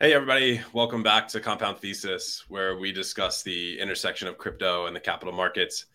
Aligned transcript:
Hey, 0.00 0.12
everybody. 0.12 0.60
Welcome 0.72 1.02
back 1.02 1.26
to 1.26 1.40
Compound 1.40 1.78
Thesis, 1.78 2.44
where 2.46 2.78
we 2.78 2.92
discuss 2.92 3.42
the 3.42 3.80
intersection 3.80 4.28
of 4.28 4.38
crypto 4.38 4.86
and 4.86 4.94
the 4.94 5.00
capital 5.00 5.34
markets. 5.34 5.86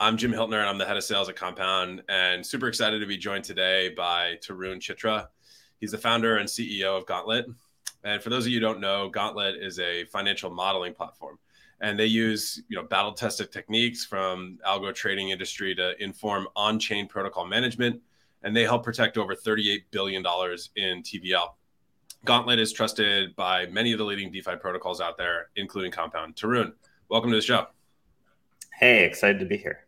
I'm 0.00 0.16
Jim 0.16 0.32
Hiltner, 0.32 0.60
and 0.60 0.70
I'm 0.70 0.78
the 0.78 0.86
head 0.86 0.96
of 0.96 1.04
sales 1.04 1.28
at 1.28 1.36
Compound, 1.36 2.02
and 2.08 2.46
super 2.46 2.66
excited 2.66 3.00
to 3.00 3.06
be 3.06 3.18
joined 3.18 3.44
today 3.44 3.90
by 3.94 4.38
Tarun 4.40 4.78
Chitra. 4.78 5.26
He's 5.80 5.90
the 5.90 5.98
founder 5.98 6.38
and 6.38 6.48
CEO 6.48 6.96
of 6.96 7.04
Gauntlet. 7.04 7.44
And 8.04 8.22
for 8.22 8.30
those 8.30 8.46
of 8.46 8.52
you 8.52 8.56
who 8.56 8.64
don't 8.64 8.80
know, 8.80 9.10
Gauntlet 9.10 9.56
is 9.56 9.78
a 9.78 10.06
financial 10.06 10.48
modeling 10.48 10.94
platform, 10.94 11.38
and 11.82 11.98
they 11.98 12.06
use 12.06 12.62
you 12.70 12.76
know 12.78 12.84
battle-tested 12.84 13.52
techniques 13.52 14.02
from 14.02 14.60
algo 14.66 14.94
trading 14.94 15.28
industry 15.28 15.74
to 15.74 16.02
inform 16.02 16.48
on-chain 16.56 17.06
protocol 17.06 17.44
management, 17.44 18.00
and 18.44 18.56
they 18.56 18.62
help 18.62 18.82
protect 18.82 19.18
over 19.18 19.34
38 19.34 19.90
billion 19.90 20.22
dollars 20.22 20.70
in 20.76 21.02
TVL. 21.02 21.50
Gauntlet 22.24 22.60
is 22.60 22.72
trusted 22.72 23.34
by 23.34 23.66
many 23.66 23.90
of 23.90 23.98
the 23.98 24.04
leading 24.04 24.30
DeFi 24.30 24.54
protocols 24.56 25.00
out 25.00 25.18
there, 25.18 25.48
including 25.56 25.90
Compound. 25.90 26.36
Tarun, 26.36 26.72
welcome 27.08 27.30
to 27.30 27.36
the 27.36 27.42
show. 27.42 27.66
Hey, 28.78 29.04
excited 29.04 29.40
to 29.40 29.44
be 29.44 29.56
here. 29.56 29.86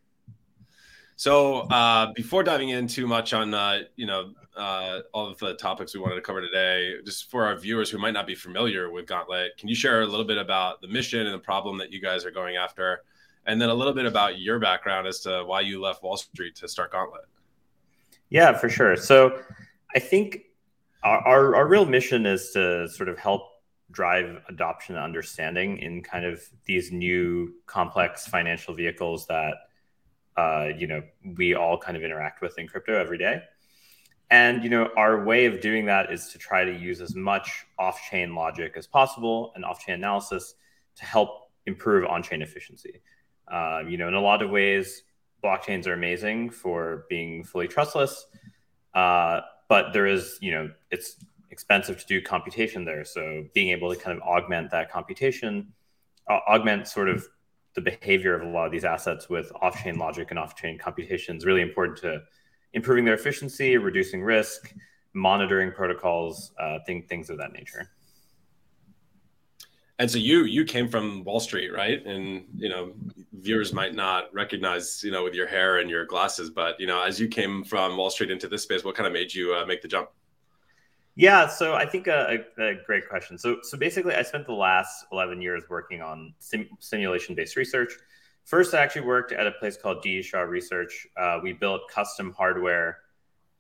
So, 1.15 1.61
uh, 1.71 2.13
before 2.13 2.43
diving 2.43 2.71
in 2.71 2.89
too 2.89 3.07
much 3.07 3.35
on 3.35 3.55
uh, 3.55 3.83
you 3.95 4.07
know 4.07 4.33
uh, 4.57 5.01
all 5.13 5.29
of 5.29 5.39
the 5.39 5.55
topics 5.55 5.95
we 5.95 6.01
wanted 6.01 6.17
to 6.17 6.23
cover 6.23 6.41
today, 6.41 6.95
just 7.05 7.31
for 7.31 7.45
our 7.45 7.57
viewers 7.57 7.89
who 7.89 7.99
might 7.99 8.15
not 8.15 8.27
be 8.27 8.35
familiar 8.35 8.91
with 8.91 9.07
Gauntlet, 9.07 9.57
can 9.57 9.69
you 9.69 9.77
share 9.77 10.03
a 10.03 10.07
little 10.07 10.27
bit 10.27 10.39
about 10.39 10.81
the 10.81 10.89
mission 10.89 11.21
and 11.21 11.35
the 11.35 11.39
problem 11.39 11.79
that 11.79 11.93
you 11.93 12.01
guys 12.01 12.25
are 12.25 12.33
going 12.33 12.57
after, 12.57 13.05
and 13.47 13.63
then 13.63 13.69
a 13.69 13.75
little 13.75 13.95
bit 13.95 14.07
about 14.07 14.41
your 14.41 14.59
background 14.59 15.07
as 15.07 15.21
to 15.21 15.45
why 15.45 15.61
you 15.61 15.81
left 15.81 16.03
Wall 16.03 16.17
Street 16.17 16.57
to 16.57 16.67
start 16.67 16.91
Gauntlet? 16.91 17.27
Yeah, 18.29 18.59
for 18.59 18.69
sure. 18.69 18.97
So, 18.97 19.41
I 19.95 20.01
think 20.01 20.47
our, 21.05 21.55
our 21.55 21.69
real 21.69 21.85
mission 21.85 22.27
is 22.27 22.51
to 22.53 22.89
sort 22.89 23.09
of 23.09 23.19
help 23.19 23.43
drive 23.91 24.43
adoption 24.49 24.97
and 24.97 25.05
understanding 25.05 25.79
in 25.79 26.03
kind 26.03 26.25
of 26.25 26.43
these 26.65 26.91
new 26.91 27.53
complex 27.67 28.27
financial 28.27 28.75
vehicles 28.75 29.27
that 29.27 29.55
uh, 30.37 30.69
you 30.77 30.87
know 30.87 31.03
we 31.37 31.55
all 31.55 31.79
kind 31.79 31.97
of 31.97 32.03
interact 32.03 32.41
with 32.41 32.59
in 32.59 32.67
crypto 32.67 32.99
every 32.99 33.19
day. 33.19 33.43
And 34.31 34.65
you 34.65 34.71
know 34.71 34.89
our 34.97 35.25
way 35.25 35.45
of 35.45 35.61
doing 35.61 35.87
that 35.87 36.13
is 36.13 36.29
to 36.29 36.39
try 36.39 36.65
to 36.65 36.73
use 36.73 37.01
as 37.01 37.15
much 37.15 37.67
off-chain 37.79 38.35
logic 38.35 38.73
as 38.77 38.87
possible 38.87 39.53
and 39.55 39.65
off-chain 39.65 39.97
analysis 39.97 40.55
to 40.97 41.05
help 41.05 41.51
improve 41.67 42.07
on-chain 42.07 42.43
efficiency. 42.43 43.03
Uh, 43.47 43.83
you 43.87 43.99
know 43.99 44.09
in 44.09 44.15
a 44.15 44.21
lot 44.21 44.43
of 44.43 44.51
ways 44.51 45.03
blockchains 45.45 45.87
are 45.87 45.93
amazing 45.93 46.49
for 46.49 47.05
being 47.11 47.45
fully 47.45 47.69
trustless. 47.69 48.27
Uh, 48.95 49.41
but 49.69 49.93
there 49.93 50.07
is, 50.07 50.39
you 50.41 50.53
know, 50.53 50.71
it's 50.91 51.17
expensive 51.51 51.99
to 51.99 52.07
do 52.07 52.21
computation 52.21 52.85
there. 52.85 53.05
So 53.05 53.45
being 53.55 53.71
able 53.71 53.93
to 53.95 54.01
kind 54.01 54.17
of 54.17 54.23
augment 54.23 54.71
that 54.73 54.91
computation, 54.91 55.73
uh, 56.29 56.41
augment 56.49 56.89
sort 56.89 57.09
of 57.09 57.27
the 57.75 57.81
behavior 57.81 58.35
of 58.35 58.43
a 58.47 58.51
lot 58.51 58.67
of 58.67 58.73
these 58.73 58.85
assets 58.85 59.29
with 59.29 59.51
off-chain 59.61 59.97
logic 59.97 60.31
and 60.31 60.39
off-chain 60.39 60.79
computation 60.79 61.37
is 61.37 61.45
really 61.45 61.63
important 61.63 61.99
to 61.99 62.23
improving 62.73 63.05
their 63.05 63.15
efficiency, 63.15 63.77
reducing 63.77 64.23
risk, 64.23 64.73
monitoring 65.13 65.73
protocols, 65.73 66.53
uh, 66.61 66.79
thing, 66.87 67.05
things 67.09 67.31
of 67.31 67.39
that 67.39 67.53
nature. 67.53 67.91
And 69.99 70.11
so 70.11 70.19
you 70.19 70.45
you 70.45 70.65
came 70.65 70.89
from 70.89 71.23
Wall 71.23 71.39
Street, 71.39 71.73
right? 71.73 72.05
And 72.05 72.47
you 72.57 72.69
know, 72.69 72.93
viewers 73.33 73.73
might 73.73 73.95
not 73.95 74.33
recognize 74.35 75.03
you 75.05 75.13
know 75.13 75.23
with 75.23 75.35
your 75.35 75.47
hair 75.47 75.79
and 75.79 75.89
your 75.89 76.05
glasses, 76.05 76.51
but 76.51 76.81
you 76.81 76.87
know, 76.87 77.01
as 77.01 77.21
you 77.21 77.29
came 77.29 77.63
from 77.63 77.97
Wall 77.97 78.11
Street 78.11 78.31
into 78.31 78.49
this 78.49 78.63
space, 78.63 78.83
what 78.83 78.97
kind 78.97 79.07
of 79.07 79.13
made 79.13 79.33
you 79.33 79.55
uh, 79.55 79.65
make 79.67 79.83
the 79.83 79.89
jump? 79.89 80.11
Yeah, 81.17 81.47
so 81.47 81.75
I 81.75 81.87
think 81.87 82.09
a, 82.09 82.45
a, 82.59 82.75
great 82.85 83.09
question. 83.09 83.39
So 83.39 83.59
so 83.63 83.79
basically, 83.79 84.15
I 84.15 84.23
spent 84.23 84.47
the 84.47 84.53
last 84.53 85.07
eleven 85.13 85.41
years 85.41 85.63
working 85.71 86.03
on 86.03 86.35
sim- 86.41 86.69
simulation 86.81 87.37
based 87.37 87.55
research. 87.55 87.93
First, 88.45 88.75
I 88.75 88.83
actually 88.83 89.07
worked 89.07 89.31
at 89.31 89.47
a 89.47 89.53
place 89.53 89.77
called 89.77 90.03
D. 90.03 90.23
Shaw 90.23 90.41
Research. 90.41 91.07
Uh, 91.17 91.39
we 91.41 91.53
built 91.53 91.83
custom 91.89 92.35
hardware, 92.37 92.99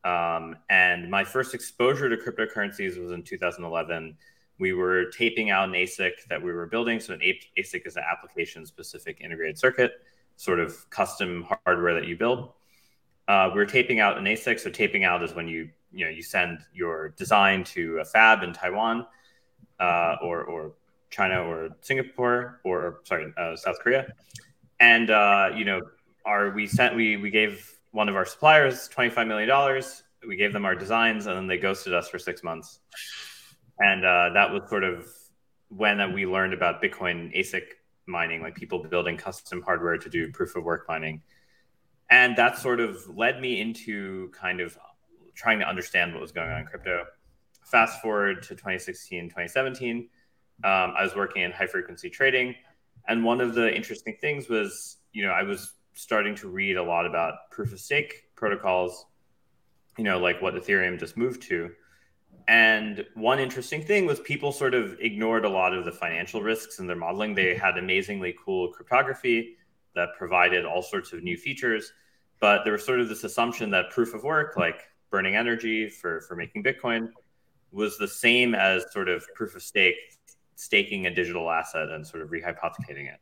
um, 0.02 0.56
and 0.68 1.08
my 1.08 1.22
first 1.22 1.54
exposure 1.54 2.08
to 2.08 2.16
cryptocurrencies 2.16 3.00
was 3.00 3.12
in 3.12 3.22
2011 3.22 4.16
we 4.58 4.72
were 4.72 5.06
taping 5.10 5.50
out 5.50 5.68
an 5.68 5.74
ASIC 5.74 6.26
that 6.28 6.42
we 6.42 6.52
were 6.52 6.66
building. 6.66 7.00
So 7.00 7.14
an 7.14 7.20
ASIC 7.20 7.86
is 7.86 7.96
an 7.96 8.04
application 8.10 8.64
specific 8.66 9.20
integrated 9.20 9.58
circuit, 9.58 9.92
sort 10.36 10.60
of 10.60 10.88
custom 10.90 11.46
hardware 11.64 11.94
that 11.94 12.06
you 12.06 12.16
build. 12.16 12.50
Uh, 13.26 13.50
we 13.54 13.60
are 13.60 13.66
taping 13.66 14.00
out 14.00 14.18
an 14.18 14.24
ASIC. 14.24 14.60
So 14.60 14.70
taping 14.70 15.04
out 15.04 15.22
is 15.22 15.34
when 15.34 15.48
you 15.48 15.70
you 15.92 16.04
know 16.04 16.10
you 16.10 16.22
send 16.22 16.58
your 16.72 17.10
design 17.10 17.64
to 17.64 17.98
a 17.98 18.04
fab 18.04 18.42
in 18.42 18.52
Taiwan 18.52 19.06
uh, 19.80 20.16
or 20.22 20.44
or 20.44 20.72
China 21.10 21.42
or 21.42 21.70
Singapore 21.80 22.60
or, 22.64 22.80
or 22.80 23.00
sorry 23.04 23.32
uh, 23.36 23.56
South 23.56 23.78
Korea, 23.80 24.06
and 24.78 25.10
uh, 25.10 25.50
you 25.54 25.64
know 25.64 25.80
our 26.24 26.50
we 26.50 26.66
sent 26.66 26.94
we 26.94 27.16
we 27.16 27.30
gave 27.30 27.72
one 27.90 28.08
of 28.08 28.16
our 28.16 28.24
suppliers 28.24 28.88
twenty 28.88 29.10
five 29.10 29.26
million 29.26 29.48
dollars. 29.48 30.02
We 30.26 30.36
gave 30.36 30.52
them 30.52 30.64
our 30.64 30.74
designs, 30.74 31.26
and 31.26 31.36
then 31.36 31.46
they 31.46 31.58
ghosted 31.58 31.92
us 31.92 32.08
for 32.08 32.18
six 32.18 32.42
months 32.42 32.80
and 33.78 34.04
uh, 34.04 34.30
that 34.34 34.52
was 34.52 34.68
sort 34.68 34.84
of 34.84 35.06
when 35.68 36.12
we 36.12 36.26
learned 36.26 36.54
about 36.54 36.82
Bitcoin 36.82 37.36
ASIC 37.36 37.62
mining, 38.06 38.42
like 38.42 38.54
people 38.54 38.82
building 38.84 39.16
custom 39.16 39.62
hardware 39.62 39.98
to 39.98 40.08
do 40.08 40.30
proof 40.32 40.56
of 40.56 40.64
work 40.64 40.86
mining, 40.88 41.22
and 42.10 42.36
that 42.36 42.58
sort 42.58 42.80
of 42.80 42.96
led 43.16 43.40
me 43.40 43.60
into 43.60 44.30
kind 44.30 44.60
of 44.60 44.78
trying 45.34 45.58
to 45.58 45.68
understand 45.68 46.12
what 46.12 46.20
was 46.20 46.32
going 46.32 46.50
on 46.50 46.60
in 46.60 46.66
crypto. 46.66 47.04
Fast 47.64 48.00
forward 48.02 48.42
to 48.42 48.50
2016, 48.50 49.30
2017, 49.30 50.08
um, 50.62 50.94
I 50.96 51.02
was 51.02 51.16
working 51.16 51.42
in 51.42 51.50
high 51.50 51.66
frequency 51.66 52.10
trading, 52.10 52.54
and 53.08 53.24
one 53.24 53.40
of 53.40 53.54
the 53.54 53.74
interesting 53.74 54.16
things 54.20 54.48
was, 54.48 54.98
you 55.12 55.24
know, 55.24 55.32
I 55.32 55.42
was 55.42 55.72
starting 55.94 56.34
to 56.36 56.48
read 56.48 56.76
a 56.76 56.82
lot 56.82 57.06
about 57.06 57.34
proof 57.50 57.72
of 57.72 57.80
stake 57.80 58.24
protocols, 58.36 59.06
you 59.96 60.04
know, 60.04 60.18
like 60.18 60.42
what 60.42 60.54
Ethereum 60.54 60.98
just 60.98 61.16
moved 61.16 61.42
to 61.42 61.70
and 62.48 63.04
one 63.14 63.38
interesting 63.38 63.82
thing 63.82 64.06
was 64.06 64.20
people 64.20 64.52
sort 64.52 64.74
of 64.74 64.96
ignored 65.00 65.44
a 65.44 65.48
lot 65.48 65.72
of 65.72 65.84
the 65.84 65.92
financial 65.92 66.42
risks 66.42 66.78
in 66.78 66.86
their 66.86 66.96
modeling. 66.96 67.34
They 67.34 67.54
mm-hmm. 67.54 67.64
had 67.64 67.78
amazingly 67.78 68.34
cool 68.44 68.68
cryptography 68.68 69.56
that 69.94 70.10
provided 70.18 70.64
all 70.64 70.82
sorts 70.82 71.12
of 71.12 71.22
new 71.22 71.36
features, 71.36 71.92
but 72.40 72.64
there 72.64 72.72
was 72.72 72.84
sort 72.84 73.00
of 73.00 73.08
this 73.08 73.24
assumption 73.24 73.70
that 73.70 73.90
proof 73.90 74.12
of 74.12 74.24
work, 74.24 74.56
like 74.56 74.82
burning 75.10 75.36
energy 75.36 75.88
for, 75.88 76.20
for 76.22 76.36
making 76.36 76.62
Bitcoin, 76.62 77.08
was 77.72 77.96
the 77.96 78.08
same 78.08 78.54
as 78.54 78.84
sort 78.92 79.08
of 79.08 79.24
proof 79.34 79.54
of 79.54 79.62
stake, 79.62 79.96
staking 80.56 81.06
a 81.06 81.14
digital 81.14 81.50
asset 81.50 81.88
and 81.88 82.06
sort 82.06 82.22
of 82.22 82.30
rehypothecating 82.30 83.12
it. 83.12 83.20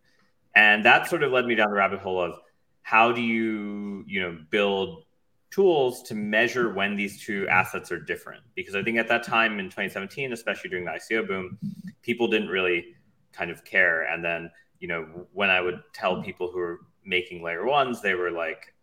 And 0.55 0.85
that 0.85 1.09
sort 1.09 1.23
of 1.23 1.33
led 1.33 1.47
me 1.47 1.55
down 1.55 1.71
the 1.71 1.77
rabbit 1.77 2.01
hole 2.01 2.21
of 2.21 2.39
how 2.83 3.13
do 3.13 3.23
you, 3.23 4.05
you 4.07 4.21
know, 4.21 4.39
build 4.51 5.05
tools 5.53 6.03
to 6.05 6.15
measure 6.15 6.73
when 6.73 6.97
these 6.97 7.23
two 7.23 7.47
assets 7.49 7.93
are 7.93 8.01
different. 8.01 8.43
Because 8.57 8.75
I 8.75 8.83
think 8.83 8.99
at 8.99 9.07
that 9.09 9.23
time 9.23 9.59
in 9.59 9.67
2017, 9.67 10.33
especially 10.33 10.71
during 10.71 10.87
the 10.87 10.93
ICO 10.93 11.27
boom, 11.27 11.59
people 12.03 12.27
didn't 12.27 12.49
really 12.49 12.97
kind 13.33 13.51
of 13.51 13.65
care. 13.65 14.03
And 14.05 14.25
then, 14.25 14.51
you 14.81 14.89
know, 14.89 15.27
when 15.33 15.51
I 15.51 15.61
would 15.61 15.83
tell 15.93 16.23
people 16.23 16.51
who 16.51 16.59
were 16.59 16.81
making 17.05 17.43
layer 17.43 17.67
ones, 17.67 18.01
they 18.01 18.15
were 18.15 18.31
like, 18.31 18.75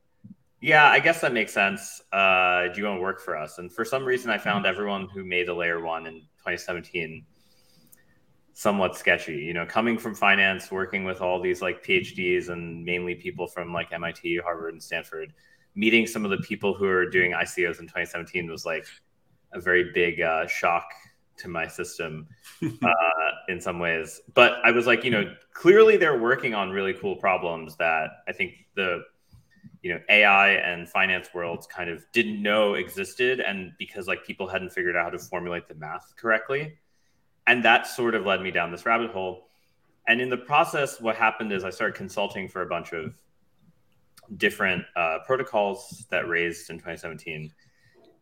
yeah, 0.62 0.90
I 0.90 1.00
guess 1.00 1.22
that 1.22 1.34
makes 1.34 1.54
sense. 1.54 2.02
Uh, 2.12 2.68
do 2.68 2.80
you 2.82 2.86
want 2.86 2.98
to 2.98 3.02
work 3.02 3.22
for 3.22 3.36
us? 3.36 3.58
And 3.58 3.72
for 3.72 3.86
some 3.86 4.06
reason, 4.06 4.30
I 4.30 4.38
found 4.38 4.66
everyone 4.66 5.08
who 5.10 5.24
made 5.24 5.50
a 5.50 5.54
layer 5.54 5.82
one 5.82 6.06
in 6.06 6.16
2017 6.40 7.26
somewhat 8.54 8.98
sketchy. 8.98 9.38
You 9.38 9.54
know, 9.54 9.66
coming 9.66 9.98
from 9.98 10.14
finance, 10.14 10.70
working 10.70 11.06
with 11.06 11.22
all 11.22 11.42
these 11.42 11.62
like 11.62 11.84
PhDs 11.84 12.50
and 12.50 12.84
mainly 12.84 13.16
people 13.16 13.48
from 13.48 13.72
like 13.72 13.94
MIT, 13.94 14.40
Harvard, 14.44 14.74
and 14.74 14.84
Stanford 14.84 15.34
meeting 15.76 16.08
some 16.08 16.26
of 16.26 16.32
the 16.32 16.38
people 16.38 16.74
who 16.74 16.86
are 16.86 17.10
doing 17.10 17.32
ICOs 17.32 17.80
in 17.80 17.86
2017 17.86 18.50
was 18.50 18.66
like 18.66 18.86
a 19.54 19.60
very 19.60 19.92
big 19.94 20.22
uh, 20.22 20.48
shock 20.48 20.86
to 21.38 21.48
my 21.48 21.68
system 21.68 22.28
uh, 22.64 22.90
in 23.48 23.60
some 23.60 23.80
ways. 23.80 24.22
But 24.34 24.54
I 24.64 24.72
was 24.72 24.86
like, 24.86 25.04
you 25.04 25.12
know, 25.12 25.34
clearly 25.54 25.98
they're 25.98 26.20
working 26.20 26.54
on 26.54 26.70
really 26.70 26.94
cool 26.94 27.16
problems 27.16 27.76
that 27.78 28.10
I 28.28 28.32
think 28.32 28.66
the 28.76 29.04
you 29.82 29.94
know 29.94 30.00
AI 30.10 30.52
and 30.52 30.90
finance 30.90 31.30
worlds 31.34 31.66
kind 31.66 31.90
of 31.90 32.06
didn't 32.12 32.42
know 32.42 32.74
existed, 32.74 33.40
and 33.40 33.72
because 33.80 34.08
like 34.08 34.26
people 34.26 34.48
hadn't 34.48 34.72
figured 34.72 34.96
out 34.96 35.06
how 35.06 35.10
to 35.10 35.20
formulate 35.20 35.68
the 35.68 35.76
math 35.76 36.14
correctly, 36.18 36.78
and 37.48 37.64
that 37.64 37.88
sort 37.88 38.16
of 38.16 38.26
led 38.26 38.42
me 38.42 38.52
down 38.52 38.72
this 38.72 38.86
rabbit 38.86 39.12
hole. 39.12 39.48
And 40.08 40.20
in 40.20 40.30
the 40.30 40.38
process, 40.38 41.00
what 41.00 41.16
happened 41.16 41.54
is 41.54 41.64
I 41.64 41.70
started 41.70 41.96
consulting 41.96 42.50
for 42.50 42.62
a 42.62 42.66
bunch 42.66 42.94
of 42.94 43.14
different 44.38 44.84
uh, 44.96 45.20
protocols 45.26 46.06
that 46.10 46.28
raised 46.28 46.70
in 46.70 46.78
2017. 46.78 47.52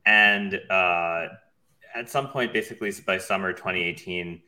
And 0.06 0.60
uh, 0.70 1.28
at 1.96 2.10
some 2.10 2.30
point, 2.30 2.54
basically 2.54 2.92
by 3.06 3.18
summer 3.18 3.52
2018, 3.52 4.42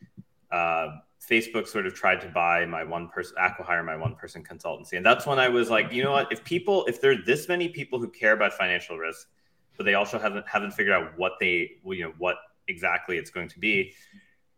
uh, 0.52 0.88
Facebook 1.30 1.68
sort 1.68 1.86
of 1.86 1.94
tried 1.94 2.22
to 2.22 2.30
buy 2.30 2.66
my 2.66 2.84
one 2.84 3.10
person, 3.10 3.36
acquire 3.40 3.84
my 3.84 3.96
one 3.96 4.16
person 4.16 4.44
consultancy. 4.44 4.94
And 4.94 5.06
that's 5.06 5.26
when 5.26 5.38
I 5.38 5.50
was 5.50 5.70
like, 5.70 5.92
you 5.92 6.04
know 6.04 6.12
what? 6.12 6.32
If 6.32 6.44
people, 6.44 6.86
if 6.86 7.02
there 7.02 7.12
are 7.12 7.24
this 7.26 7.48
many 7.48 7.70
people 7.70 8.00
who 8.00 8.10
care 8.10 8.34
about 8.34 8.54
financial 8.54 8.98
risk, 8.98 9.28
but 9.78 9.86
they 9.86 9.94
also 9.94 10.20
haven't 10.20 10.48
haven't 10.48 10.72
figured 10.72 10.94
out 10.94 11.18
what 11.18 11.34
they, 11.40 11.72
you 11.86 12.04
know, 12.04 12.14
what 12.18 12.38
exactly 12.68 13.18
it's 13.18 13.30
going 13.30 13.48
to 13.50 13.60
be, 13.60 13.94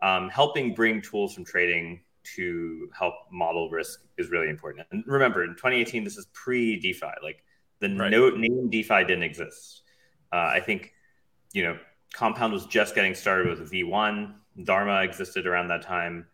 um, 0.02 0.30
helping 0.30 0.74
bring 0.74 1.02
tools 1.02 1.34
from 1.34 1.46
trading 1.46 2.02
to 2.36 2.90
help 2.98 3.14
model 3.32 3.70
risk 3.70 4.02
is 4.18 4.30
really 4.30 4.50
important. 4.50 4.88
And 4.92 5.04
remember, 5.08 5.44
in 5.44 5.52
2018, 5.52 6.04
this 6.04 6.18
is 6.18 6.28
pre 6.34 6.80
DeFi. 6.80 7.08
Like 7.24 7.44
the 7.80 7.96
right. 7.96 8.12
no, 8.12 8.30
name 8.30 8.70
DeFi 8.70 9.04
didn't 9.06 9.24
exist. 9.24 9.82
Uh, 10.32 10.52
I 10.54 10.60
think, 10.60 10.94
you 11.54 11.64
know, 11.64 11.78
Compound 12.14 12.54
was 12.54 12.66
just 12.66 12.96
getting 12.96 13.16
started 13.16 13.48
with 13.48 13.72
V1. 13.72 14.34
Dharma 14.64 15.02
existed 15.02 15.48
around 15.48 15.70
that 15.70 15.82
time. 15.82 16.28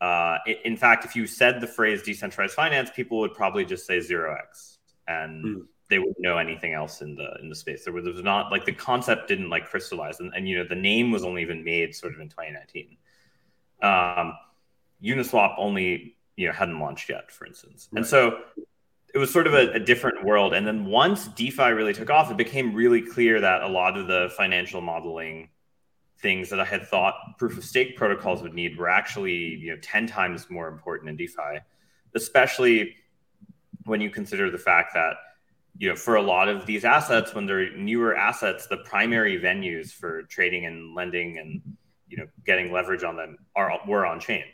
Uh, 0.00 0.38
in 0.64 0.76
fact, 0.76 1.04
if 1.04 1.16
you 1.16 1.26
said 1.26 1.60
the 1.60 1.66
phrase 1.66 2.02
decentralized 2.02 2.54
finance, 2.54 2.90
people 2.94 3.18
would 3.20 3.34
probably 3.34 3.64
just 3.64 3.86
say 3.86 4.00
zero 4.00 4.36
X, 4.36 4.78
and 5.08 5.44
mm. 5.44 5.66
they 5.88 5.98
wouldn't 5.98 6.20
know 6.20 6.36
anything 6.36 6.72
else 6.72 7.00
in 7.00 7.14
the 7.14 7.34
in 7.40 7.48
the 7.48 7.54
space. 7.54 7.84
There 7.84 7.92
was, 7.92 8.04
there 8.04 8.12
was 8.12 8.22
not 8.22 8.52
like 8.52 8.64
the 8.64 8.72
concept 8.72 9.28
didn't 9.28 9.50
like 9.50 9.66
crystallize, 9.66 10.20
and, 10.20 10.32
and 10.34 10.48
you 10.48 10.58
know 10.58 10.64
the 10.68 10.74
name 10.74 11.10
was 11.10 11.24
only 11.24 11.42
even 11.42 11.64
made 11.64 11.94
sort 11.94 12.14
of 12.14 12.20
in 12.20 12.28
2019. 12.28 12.96
Um, 13.82 14.34
Uniswap 15.04 15.54
only 15.58 16.16
you 16.36 16.46
know 16.46 16.52
hadn't 16.52 16.78
launched 16.78 17.08
yet, 17.08 17.30
for 17.30 17.46
instance, 17.46 17.88
right. 17.92 17.98
and 17.98 18.06
so 18.06 18.38
it 19.14 19.18
was 19.18 19.32
sort 19.32 19.46
of 19.46 19.54
a, 19.54 19.70
a, 19.74 19.78
different 19.78 20.24
world. 20.24 20.52
And 20.52 20.66
then 20.66 20.86
once 20.86 21.28
DeFi 21.28 21.70
really 21.70 21.92
took 21.92 22.10
off, 22.10 22.32
it 22.32 22.36
became 22.36 22.74
really 22.74 23.00
clear 23.00 23.40
that 23.40 23.62
a 23.62 23.68
lot 23.68 23.96
of 23.96 24.08
the 24.08 24.32
financial 24.36 24.80
modeling 24.80 25.50
things 26.18 26.50
that 26.50 26.58
I 26.58 26.64
had 26.64 26.88
thought 26.88 27.14
proof 27.38 27.56
of 27.56 27.64
stake 27.64 27.96
protocols 27.96 28.42
would 28.42 28.54
need 28.54 28.76
were 28.76 28.88
actually 28.88 29.34
you 29.34 29.70
know 29.70 29.80
10 29.82 30.06
times 30.06 30.50
more 30.50 30.68
important 30.68 31.10
in 31.10 31.16
DeFi, 31.16 31.60
especially 32.14 32.96
when 33.84 34.00
you 34.00 34.10
consider 34.10 34.50
the 34.50 34.58
fact 34.58 34.94
that 34.94 35.16
you 35.78 35.88
know 35.88 35.96
for 35.96 36.16
a 36.16 36.22
lot 36.22 36.48
of 36.48 36.66
these 36.66 36.84
assets 36.84 37.34
when 37.34 37.46
they're 37.46 37.76
newer 37.76 38.16
assets 38.16 38.66
the 38.66 38.78
primary 38.78 39.38
venues 39.38 39.92
for 39.92 40.22
trading 40.22 40.66
and 40.66 40.94
lending 40.94 41.38
and 41.38 41.60
you 42.08 42.16
know 42.16 42.26
getting 42.46 42.72
leverage 42.72 43.02
on 43.02 43.16
them 43.16 43.36
are 43.54 43.78
were 43.86 44.06
on 44.06 44.20
chain 44.20 44.44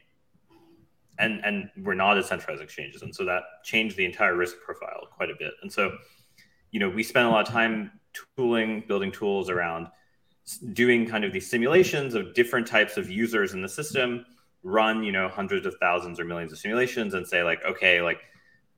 and 1.20 1.44
and 1.44 1.70
we're 1.82 1.94
not 1.94 2.18
as 2.18 2.26
centralized 2.26 2.62
exchanges. 2.62 3.02
And 3.02 3.14
so 3.14 3.24
that 3.24 3.42
changed 3.64 3.96
the 3.96 4.04
entire 4.04 4.36
risk 4.36 4.56
profile 4.64 5.08
quite 5.10 5.30
a 5.30 5.34
bit. 5.38 5.52
And 5.62 5.72
so 5.72 5.92
you 6.70 6.80
know 6.80 6.88
we 6.88 7.02
spent 7.02 7.26
a 7.26 7.30
lot 7.30 7.46
of 7.46 7.52
time 7.52 7.92
tooling 8.36 8.84
building 8.86 9.12
tools 9.12 9.50
around 9.50 9.88
doing 10.72 11.06
kind 11.06 11.24
of 11.24 11.32
these 11.32 11.48
simulations 11.48 12.14
of 12.14 12.34
different 12.34 12.66
types 12.66 12.96
of 12.96 13.08
users 13.08 13.52
in 13.52 13.62
the 13.62 13.68
system 13.68 14.24
run 14.62 15.02
you 15.02 15.12
know 15.12 15.28
hundreds 15.28 15.66
of 15.66 15.74
thousands 15.80 16.18
or 16.18 16.24
millions 16.24 16.52
of 16.52 16.58
simulations 16.58 17.14
and 17.14 17.26
say 17.26 17.42
like 17.42 17.64
okay 17.64 18.02
like 18.02 18.20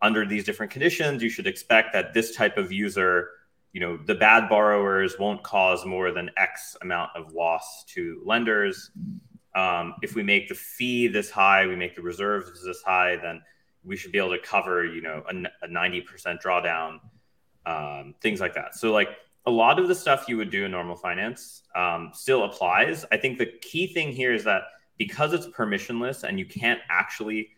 under 0.00 0.26
these 0.26 0.44
different 0.44 0.70
conditions 0.70 1.22
you 1.22 1.30
should 1.30 1.46
expect 1.46 1.92
that 1.92 2.12
this 2.12 2.36
type 2.36 2.56
of 2.56 2.70
user 2.70 3.30
you 3.72 3.80
know 3.80 3.96
the 4.06 4.14
bad 4.14 4.48
borrowers 4.48 5.18
won't 5.18 5.42
cause 5.42 5.84
more 5.86 6.12
than 6.12 6.30
x 6.36 6.76
amount 6.82 7.10
of 7.16 7.32
loss 7.32 7.84
to 7.88 8.20
lenders 8.24 8.90
um, 9.54 9.94
if 10.02 10.14
we 10.14 10.22
make 10.22 10.48
the 10.48 10.54
fee 10.54 11.08
this 11.08 11.30
high 11.30 11.66
we 11.66 11.76
make 11.76 11.94
the 11.94 12.02
reserves 12.02 12.64
this 12.64 12.82
high 12.82 13.16
then 13.16 13.42
we 13.84 13.96
should 13.96 14.12
be 14.12 14.18
able 14.18 14.30
to 14.30 14.38
cover 14.38 14.84
you 14.84 15.02
know 15.02 15.22
a, 15.28 15.64
a 15.64 15.68
90% 15.68 16.40
drawdown 16.42 17.00
um, 17.66 18.14
things 18.20 18.40
like 18.40 18.54
that 18.54 18.74
so 18.74 18.92
like 18.92 19.08
a 19.46 19.50
lot 19.50 19.78
of 19.78 19.88
the 19.88 19.94
stuff 19.94 20.26
you 20.28 20.36
would 20.36 20.50
do 20.50 20.64
in 20.64 20.70
normal 20.70 20.96
finance 20.96 21.62
um, 21.74 22.10
still 22.14 22.44
applies. 22.44 23.04
I 23.10 23.16
think 23.16 23.38
the 23.38 23.46
key 23.60 23.92
thing 23.92 24.12
here 24.12 24.32
is 24.32 24.44
that 24.44 24.62
because 24.98 25.32
it's 25.32 25.46
permissionless 25.48 26.22
and 26.22 26.38
you 26.38 26.46
can't 26.46 26.80
actually 26.88 27.48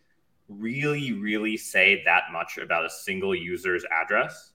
really, 0.49 1.13
really 1.13 1.57
say 1.57 2.03
that 2.05 2.25
much 2.33 2.59
about 2.59 2.87
a 2.87 2.91
single 2.91 3.35
user's 3.35 3.85
address, 3.91 4.53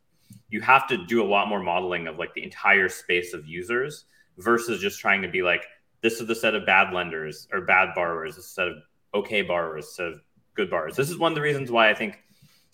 you 0.50 0.62
have 0.62 0.88
to 0.88 1.06
do 1.06 1.24
a 1.24 1.28
lot 1.28 1.48
more 1.48 1.62
modeling 1.62 2.08
of 2.08 2.18
like 2.18 2.34
the 2.34 2.44
entire 2.44 2.90
space 2.90 3.34
of 3.34 3.46
users 3.46 4.06
versus 4.38 4.82
just 4.82 5.00
trying 5.00 5.22
to 5.22 5.28
be 5.28 5.44
like, 5.44 5.66
this 6.02 6.22
is 6.22 6.28
the 6.28 6.36
set 6.36 6.56
of 6.56 6.66
bad 6.66 6.94
lenders 6.94 7.48
or 7.52 7.62
bad 7.62 7.94
borrowers, 7.96 8.38
a 8.38 8.42
set 8.42 8.68
of 8.68 8.78
okay 9.14 9.42
borrowers, 9.42 9.96
set 9.96 10.08
of 10.08 10.22
good 10.54 10.70
borrowers. 10.70 10.96
This 10.96 11.10
is 11.10 11.18
one 11.18 11.32
of 11.32 11.36
the 11.36 11.42
reasons 11.42 11.72
why 11.72 11.90
I 11.90 11.94
think 11.94 12.20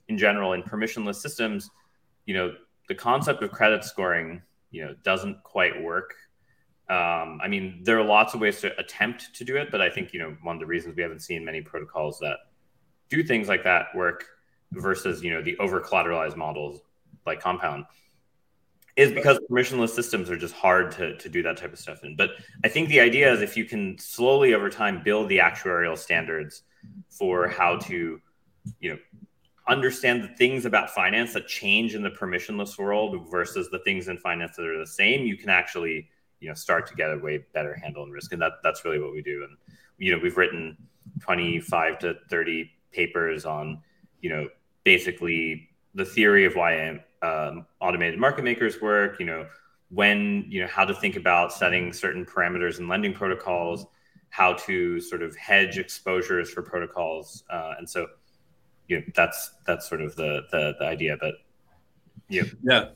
in 0.08 0.18
general 0.18 0.54
in 0.54 0.64
permissionless 0.64 1.16
systems, 1.16 1.70
you 2.26 2.34
know, 2.34 2.54
the 2.88 2.96
concept 2.96 3.42
of 3.42 3.52
credit 3.52 3.84
scoring, 3.84 4.42
you 4.72 4.86
know, 4.86 4.96
doesn't 5.04 5.42
quite 5.44 5.82
work. 5.82 6.14
Um, 6.88 7.40
I 7.44 7.48
mean, 7.48 7.82
there 7.84 7.98
are 7.98 8.04
lots 8.04 8.36
of 8.36 8.42
ways 8.42 8.62
to 8.62 8.78
attempt 8.80 9.34
to 9.36 9.44
do 9.44 9.58
it, 9.58 9.72
but 9.72 9.82
I 9.82 9.90
think 9.90 10.14
you 10.14 10.20
know 10.20 10.38
one 10.44 10.56
of 10.56 10.60
the 10.60 10.68
reasons 10.68 10.96
we 10.96 11.02
haven't 11.02 11.22
seen 11.22 11.44
many 11.44 11.62
protocols 11.62 12.20
that 12.20 12.38
do 13.10 13.24
things 13.24 13.48
like 13.48 13.64
that 13.64 13.88
work 13.96 14.26
versus 14.72 15.24
you 15.24 15.34
know 15.34 15.42
the 15.42 15.58
over 15.58 15.82
collateralized 15.82 16.36
models 16.36 16.82
like 17.26 17.40
Compound 17.40 17.86
is 18.96 19.12
because 19.12 19.40
permissionless 19.52 19.90
systems 19.90 20.30
are 20.30 20.38
just 20.38 20.54
hard 20.54 20.92
to, 20.94 21.18
to 21.18 21.28
do 21.28 21.44
that 21.44 21.58
type 21.58 21.74
of 21.74 21.80
stuff 21.80 22.04
in. 22.04 22.16
But 22.16 22.32
I 22.64 22.70
think 22.70 22.88
the 22.90 23.02
idea 23.02 23.32
is 23.32 23.42
if 23.42 23.58
you 23.58 23.66
can 23.66 23.98
slowly 23.98 24.54
over 24.54 24.70
time 24.70 25.02
build 25.04 25.28
the 25.28 25.40
actuarial 25.40 25.98
standards 25.98 26.64
for 27.10 27.48
how 27.48 27.78
to, 27.78 28.22
you 28.80 28.90
know, 28.90 28.98
understand 29.68 30.24
the 30.24 30.28
things 30.30 30.66
about 30.66 30.92
finance 30.92 31.34
that 31.34 31.48
change 31.48 31.96
in 31.96 32.04
the 32.04 32.10
permissionless 32.10 32.78
world 32.78 33.28
versus 33.30 33.70
the 33.70 33.80
things 33.80 34.08
in 34.08 34.18
finance 34.18 34.56
that 34.56 34.66
are 34.66 34.80
the 34.80 34.88
same, 34.88 35.26
you 35.26 35.38
can 35.38 35.50
actually 35.50 36.08
you 36.40 36.48
know 36.50 36.54
start 36.54 36.86
to 36.88 36.96
get 36.96 37.12
a 37.12 37.18
way 37.18 37.44
better 37.54 37.74
handle 37.74 38.04
on 38.04 38.12
risk, 38.12 38.32
and 38.32 38.42
that 38.42 38.54
that's 38.64 38.86
really 38.86 39.00
what 39.00 39.12
we 39.12 39.22
do. 39.22 39.46
And 39.48 39.58
you 39.98 40.12
know 40.12 40.20
we've 40.22 40.38
written 40.38 40.78
25 41.22 42.00
to 42.00 42.16
30 42.30 42.70
papers 42.92 43.46
on 43.46 43.82
you 44.22 44.30
know 44.30 44.48
basically 44.84 45.70
the 45.96 46.06
theory 46.06 46.46
of 46.46 46.56
why 46.56 46.76
um, 47.22 47.66
automated 47.80 48.20
market 48.20 48.44
makers 48.44 48.82
work. 48.82 49.20
You 49.20 49.26
know 49.26 49.46
when 49.90 50.46
you 50.48 50.62
know 50.62 50.68
how 50.68 50.86
to 50.86 50.94
think 50.94 51.16
about 51.16 51.54
setting 51.54 51.94
certain 51.94 52.26
parameters 52.26 52.80
and 52.80 52.90
lending 52.90 53.14
protocols, 53.14 53.86
how 54.30 54.54
to 54.54 55.00
sort 55.00 55.22
of 55.22 55.36
hedge 55.36 55.78
exposures 55.78 56.50
for 56.52 56.62
protocols, 56.62 57.44
uh, 57.50 57.76
and 57.78 57.90
so 57.90 58.08
you 58.88 59.00
know, 59.00 59.04
that's 59.16 59.52
that's 59.66 59.88
sort 59.88 60.02
of 60.02 60.16
the 60.16 60.42
the, 60.52 60.76
the 60.80 60.86
idea. 60.86 61.18
But 61.20 61.36
yeah, 62.30 62.44
yeah, 62.64 62.90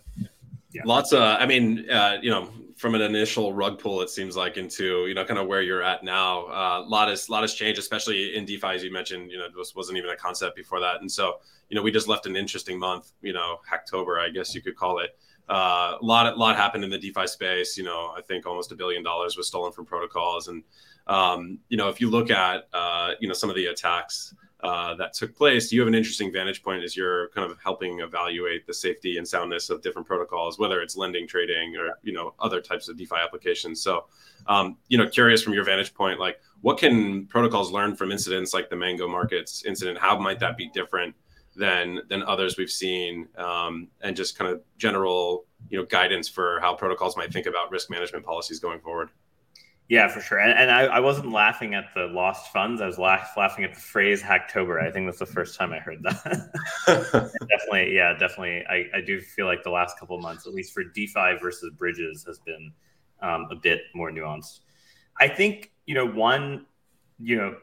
yeah. 0.71 0.81
Lots 0.85 1.13
of, 1.13 1.21
I 1.21 1.45
mean, 1.45 1.89
uh, 1.89 2.17
you 2.21 2.29
know, 2.29 2.49
from 2.79 2.95
an 2.95 3.01
initial 3.01 3.53
rug 3.53 3.77
pull, 3.77 4.01
it 4.01 4.09
seems 4.09 4.37
like 4.37 4.55
into 4.55 5.05
you 5.07 5.13
know 5.13 5.25
kind 5.25 5.37
of 5.37 5.47
where 5.47 5.61
you're 5.61 5.83
at 5.83 6.03
now. 6.03 6.45
A 6.45 6.79
uh, 6.79 6.85
lot 6.87 7.09
has 7.09 7.29
lot 7.29 7.41
has 7.41 7.53
changed, 7.53 7.77
especially 7.77 8.35
in 8.35 8.45
DeFi, 8.45 8.67
as 8.67 8.83
you 8.83 8.91
mentioned. 8.91 9.31
You 9.31 9.37
know, 9.37 9.47
this 9.55 9.75
wasn't 9.75 9.97
even 9.97 10.11
a 10.11 10.15
concept 10.15 10.55
before 10.55 10.79
that, 10.79 11.01
and 11.01 11.11
so 11.11 11.39
you 11.69 11.75
know 11.75 11.81
we 11.81 11.91
just 11.91 12.07
left 12.07 12.25
an 12.25 12.37
interesting 12.37 12.79
month. 12.79 13.11
You 13.21 13.33
know, 13.33 13.57
October, 13.73 14.19
I 14.19 14.29
guess 14.29 14.55
you 14.55 14.61
could 14.61 14.77
call 14.77 14.99
it. 14.99 15.17
Uh, 15.49 15.97
a 15.99 16.05
lot, 16.05 16.31
a 16.31 16.35
lot 16.35 16.55
happened 16.55 16.83
in 16.83 16.91
the 16.91 16.97
DeFi 16.97 17.25
space. 17.27 17.75
You 17.75 17.83
know, 17.83 18.13
I 18.15 18.21
think 18.21 18.45
almost 18.45 18.71
a 18.71 18.75
billion 18.75 19.03
dollars 19.03 19.35
was 19.35 19.47
stolen 19.47 19.73
from 19.73 19.85
protocols, 19.85 20.47
and 20.47 20.63
um, 21.07 21.59
you 21.67 21.75
know, 21.75 21.89
if 21.89 21.99
you 21.99 22.09
look 22.09 22.29
at 22.29 22.69
uh, 22.71 23.11
you 23.19 23.27
know 23.27 23.33
some 23.33 23.49
of 23.49 23.57
the 23.57 23.65
attacks 23.65 24.33
uh, 24.61 24.93
that 24.95 25.13
took 25.13 25.35
place, 25.35 25.71
you 25.71 25.79
have 25.79 25.87
an 25.87 25.95
interesting 25.95 26.33
vantage 26.33 26.61
point 26.61 26.83
as 26.83 26.95
you're 26.95 27.29
kind 27.29 27.49
of 27.49 27.57
helping 27.63 27.99
evaluate 28.01 28.67
the 28.67 28.73
safety 28.73 29.17
and 29.17 29.25
soundness 29.25 29.69
of 29.69 29.81
different 29.81 30.05
protocols, 30.05 30.59
whether 30.59 30.81
it's 30.81 30.97
lending, 30.97 31.25
trading, 31.27 31.77
or 31.77 31.97
you 32.03 32.11
know 32.11 32.33
other 32.39 32.59
types 32.59 32.89
of 32.89 32.97
DeFi 32.97 33.15
applications. 33.15 33.81
So, 33.81 34.07
um, 34.47 34.77
you 34.89 34.97
know, 34.97 35.07
curious 35.07 35.41
from 35.41 35.53
your 35.53 35.63
vantage 35.63 35.93
point, 35.93 36.19
like 36.19 36.41
what 36.61 36.77
can 36.77 37.25
protocols 37.27 37.71
learn 37.71 37.95
from 37.95 38.11
incidents 38.11 38.53
like 38.53 38.69
the 38.69 38.75
Mango 38.75 39.07
Markets 39.07 39.63
incident? 39.65 39.97
How 39.97 40.19
might 40.19 40.39
that 40.39 40.57
be 40.57 40.69
different 40.69 41.15
than 41.55 42.01
than 42.09 42.21
others 42.23 42.57
we've 42.57 42.69
seen, 42.69 43.29
um, 43.37 43.87
and 44.01 44.13
just 44.13 44.37
kind 44.37 44.51
of 44.51 44.61
general 44.77 45.45
you 45.69 45.79
know 45.79 45.85
guidance 45.85 46.27
for 46.27 46.59
how 46.59 46.75
protocols 46.75 47.15
might 47.15 47.31
think 47.31 47.45
about 47.45 47.71
risk 47.71 47.89
management 47.89 48.25
policies 48.25 48.59
going 48.59 48.81
forward? 48.81 49.09
Yeah, 49.89 50.07
for 50.07 50.21
sure. 50.21 50.37
And, 50.37 50.51
and 50.51 50.69
I, 50.69 50.83
I, 50.83 50.99
wasn't 50.99 51.31
laughing 51.31 51.73
at 51.73 51.85
the 51.95 52.05
lost 52.05 52.53
funds. 52.53 52.79
I 52.79 52.85
was 52.85 52.99
laugh, 52.99 53.31
laughing 53.35 53.63
at 53.63 53.73
the 53.73 53.79
phrase 53.79 54.21
Hacktober. 54.21 54.79
I 54.79 54.91
think 54.91 55.07
that's 55.07 55.17
the 55.17 55.25
first 55.25 55.57
time 55.57 55.73
I 55.73 55.79
heard 55.79 56.03
that. 56.03 56.51
definitely, 57.49 57.95
yeah, 57.95 58.13
definitely. 58.13 58.63
I, 58.69 58.85
I 58.93 59.01
do 59.01 59.19
feel 59.19 59.47
like 59.47 59.63
the 59.63 59.71
last 59.71 59.97
couple 59.97 60.19
months, 60.21 60.45
at 60.45 60.53
least 60.53 60.75
for 60.75 60.83
DeFi 60.83 61.37
versus 61.41 61.73
bridges, 61.75 62.23
has 62.25 62.37
been 62.37 62.71
um, 63.23 63.47
a 63.49 63.55
bit 63.55 63.81
more 63.95 64.11
nuanced. 64.11 64.59
I 65.19 65.27
think, 65.27 65.71
you 65.87 65.95
know, 65.95 66.05
one, 66.05 66.67
you 67.17 67.37
know, 67.37 67.57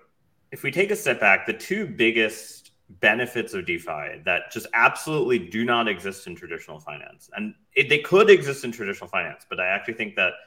if 0.51 0.65
we 0.65 0.73
take 0.73 0.91
a 0.91 0.97
step 0.97 1.21
back, 1.21 1.47
the 1.47 1.53
two 1.53 1.87
biggest 1.87 2.73
benefits 2.89 3.55
of 3.55 3.67
DeFi 3.67 4.23
that 4.25 4.51
just 4.51 4.67
absolutely 4.75 5.39
do 5.39 5.65
not 5.65 5.87
exist 5.87 6.27
in 6.27 6.35
traditional 6.35 6.81
finance, 6.81 7.31
and 7.37 7.55
it, 7.77 7.89
they 7.89 7.99
could 7.99 8.31
exist 8.31 8.65
in 8.65 8.73
traditional 8.73 9.09
finance, 9.09 9.47
but 9.49 9.61
I 9.61 9.69
actually 9.69 9.95
think 9.95 10.17
that– 10.17 10.33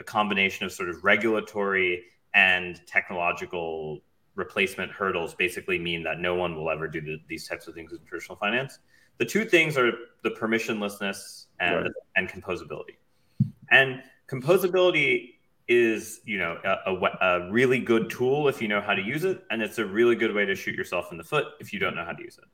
a 0.00 0.04
combination 0.04 0.66
of 0.66 0.72
sort 0.72 0.88
of 0.88 1.04
regulatory 1.04 2.04
and 2.34 2.80
technological 2.86 4.00
replacement 4.34 4.90
hurdles 4.90 5.34
basically 5.34 5.78
mean 5.78 6.02
that 6.02 6.18
no 6.18 6.34
one 6.34 6.56
will 6.56 6.70
ever 6.70 6.88
do 6.88 7.00
the, 7.00 7.18
these 7.28 7.46
types 7.48 7.68
of 7.68 7.74
things 7.74 7.92
in 7.92 7.98
traditional 8.04 8.36
finance. 8.36 8.78
The 9.18 9.24
two 9.24 9.44
things 9.44 9.78
are 9.78 9.92
the 10.22 10.30
permissionlessness 10.30 11.46
and, 11.60 11.82
right. 11.84 11.92
and 12.16 12.28
composability. 12.28 12.96
And 13.70 14.02
composability 14.28 15.34
is, 15.68 16.20
you 16.24 16.38
know, 16.38 16.58
a, 16.64 16.92
a, 16.92 17.18
a, 17.20 17.50
really 17.50 17.78
good 17.78 18.10
tool 18.10 18.48
if 18.48 18.60
you 18.60 18.68
know 18.68 18.80
how 18.80 18.94
to 18.94 19.00
use 19.00 19.24
it, 19.24 19.44
and 19.50 19.62
it's 19.62 19.78
a 19.78 19.86
really 19.86 20.14
good 20.14 20.34
way 20.34 20.44
to 20.44 20.54
shoot 20.54 20.74
yourself 20.74 21.10
in 21.10 21.16
the 21.16 21.24
foot 21.24 21.46
if 21.58 21.72
you 21.72 21.78
don't 21.78 21.94
know 21.94 22.04
how 22.04 22.12
to 22.12 22.22
use 22.22 22.36
it. 22.36 22.44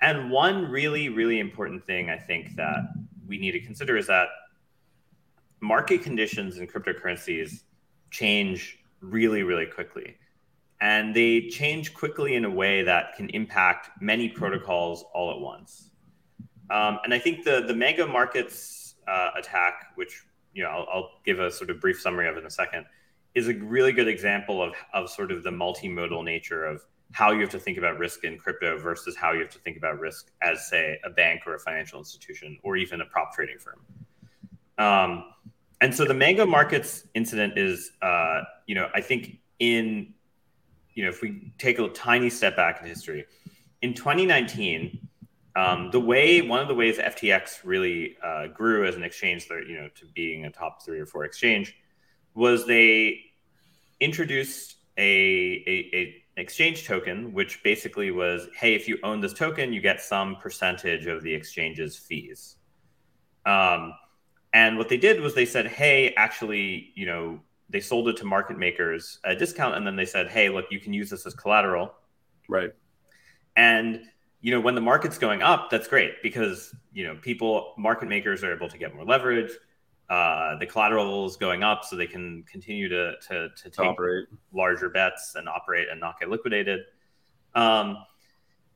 And 0.00 0.30
one 0.30 0.70
really, 0.70 1.10
really 1.10 1.38
important 1.38 1.84
thing 1.84 2.08
I 2.08 2.16
think 2.16 2.56
that 2.56 2.78
we 3.26 3.38
need 3.38 3.52
to 3.52 3.60
consider 3.60 3.98
is 3.98 4.06
that 4.06 4.28
market 5.60 6.02
conditions 6.02 6.58
in 6.58 6.66
cryptocurrencies 6.66 7.62
change 8.10 8.78
really, 9.00 9.42
really 9.42 9.66
quickly. 9.66 10.16
And 10.80 11.14
they 11.14 11.48
change 11.48 11.92
quickly 11.92 12.34
in 12.36 12.44
a 12.44 12.50
way 12.50 12.82
that 12.82 13.14
can 13.16 13.28
impact 13.30 13.90
many 14.00 14.28
protocols 14.28 15.04
all 15.12 15.30
at 15.30 15.38
once. 15.38 15.90
Um, 16.70 16.98
and 17.04 17.12
I 17.12 17.18
think 17.18 17.44
the, 17.44 17.64
the 17.66 17.74
Mango 17.74 18.06
Markets 18.06 18.94
uh, 19.06 19.30
attack, 19.36 19.92
which 19.96 20.22
you 20.54 20.62
know 20.62 20.70
I'll, 20.70 20.86
I'll, 20.92 21.10
give 21.24 21.40
a 21.40 21.50
sort 21.50 21.68
of 21.70 21.80
brief 21.80 22.00
summary 22.00 22.28
of 22.28 22.36
in 22.36 22.46
a 22.46 22.50
second, 22.50 22.86
is 23.34 23.48
a 23.48 23.54
really 23.54 23.92
good 23.92 24.08
example 24.08 24.62
of, 24.62 24.74
of 24.94 25.10
sort 25.10 25.32
of 25.32 25.42
the 25.42 25.50
multimodal 25.50 26.24
nature 26.24 26.64
of 26.64 26.82
how 27.12 27.32
you 27.32 27.40
have 27.40 27.50
to 27.50 27.58
think 27.58 27.76
about 27.76 27.98
risk 27.98 28.24
in 28.24 28.38
crypto 28.38 28.78
versus 28.78 29.16
how 29.16 29.32
you 29.32 29.40
have 29.40 29.50
to 29.50 29.58
think 29.58 29.76
about 29.76 29.98
risk 29.98 30.30
as, 30.42 30.68
say, 30.68 30.98
a 31.04 31.10
bank 31.10 31.42
or 31.46 31.54
a 31.54 31.58
financial 31.58 31.98
institution 31.98 32.56
or 32.62 32.76
even 32.76 33.00
a 33.00 33.04
prop 33.06 33.32
trading 33.34 33.58
firm. 33.58 33.80
Um, 34.80 35.24
and 35.82 35.94
so 35.94 36.04
the 36.04 36.14
Mango 36.14 36.46
Markets 36.46 37.06
incident 37.14 37.58
is, 37.58 37.92
uh, 38.00 38.42
you 38.66 38.74
know, 38.74 38.88
I 38.94 39.02
think 39.02 39.38
in, 39.58 40.14
you 40.94 41.04
know, 41.04 41.10
if 41.10 41.20
we 41.20 41.52
take 41.58 41.78
a 41.78 41.88
tiny 41.90 42.30
step 42.30 42.56
back 42.56 42.80
in 42.80 42.88
history, 42.88 43.26
in 43.82 43.94
2019, 43.94 45.06
um, 45.54 45.90
the 45.90 46.00
way 46.00 46.40
one 46.40 46.60
of 46.60 46.68
the 46.68 46.74
ways 46.74 46.96
FTX 46.98 47.60
really 47.62 48.16
uh, 48.24 48.46
grew 48.48 48.86
as 48.86 48.96
an 48.96 49.02
exchange, 49.02 49.48
that 49.48 49.66
you 49.68 49.76
know, 49.76 49.88
to 49.96 50.06
being 50.14 50.46
a 50.46 50.50
top 50.50 50.82
three 50.82 50.98
or 50.98 51.06
four 51.06 51.24
exchange, 51.24 51.76
was 52.34 52.66
they 52.66 53.20
introduced 54.00 54.76
a, 54.96 55.62
a, 55.66 55.96
a 55.96 56.14
exchange 56.36 56.86
token, 56.86 57.34
which 57.34 57.62
basically 57.62 58.10
was, 58.10 58.48
hey, 58.56 58.74
if 58.74 58.88
you 58.88 58.98
own 59.02 59.20
this 59.20 59.34
token, 59.34 59.72
you 59.72 59.80
get 59.80 60.00
some 60.00 60.36
percentage 60.36 61.06
of 61.06 61.22
the 61.22 61.34
exchange's 61.34 61.96
fees. 61.96 62.56
Um, 63.44 63.92
and 64.52 64.78
what 64.78 64.88
they 64.88 64.96
did 64.96 65.20
was 65.20 65.34
they 65.34 65.46
said, 65.46 65.66
hey, 65.66 66.14
actually, 66.16 66.92
you 66.94 67.06
know, 67.06 67.40
they 67.68 67.80
sold 67.80 68.08
it 68.08 68.16
to 68.16 68.24
market 68.24 68.58
makers 68.58 69.20
at 69.24 69.32
a 69.32 69.36
discount, 69.36 69.76
and 69.76 69.86
then 69.86 69.96
they 69.96 70.04
said, 70.04 70.28
hey, 70.28 70.48
look, 70.48 70.66
you 70.70 70.80
can 70.80 70.92
use 70.92 71.08
this 71.08 71.24
as 71.24 71.34
collateral. 71.34 71.94
Right. 72.48 72.72
And 73.56 74.02
you 74.40 74.50
know, 74.50 74.60
when 74.60 74.74
the 74.74 74.80
market's 74.80 75.18
going 75.18 75.42
up, 75.42 75.70
that's 75.70 75.86
great 75.86 76.22
because 76.22 76.74
you 76.92 77.04
know 77.04 77.14
people, 77.16 77.74
market 77.76 78.08
makers 78.08 78.42
are 78.42 78.54
able 78.54 78.68
to 78.68 78.78
get 78.78 78.94
more 78.94 79.04
leverage. 79.04 79.52
Uh, 80.08 80.56
the 80.58 80.66
collateral 80.66 81.26
is 81.26 81.36
going 81.36 81.62
up, 81.62 81.84
so 81.84 81.94
they 81.94 82.06
can 82.06 82.42
continue 82.50 82.88
to 82.88 83.14
to, 83.28 83.48
to 83.50 83.70
take 83.70 83.86
operate. 83.86 84.26
larger 84.52 84.88
bets 84.88 85.34
and 85.36 85.48
operate 85.48 85.88
and 85.90 86.00
not 86.00 86.18
get 86.18 86.28
liquidated. 86.28 86.80
Um, 87.54 87.98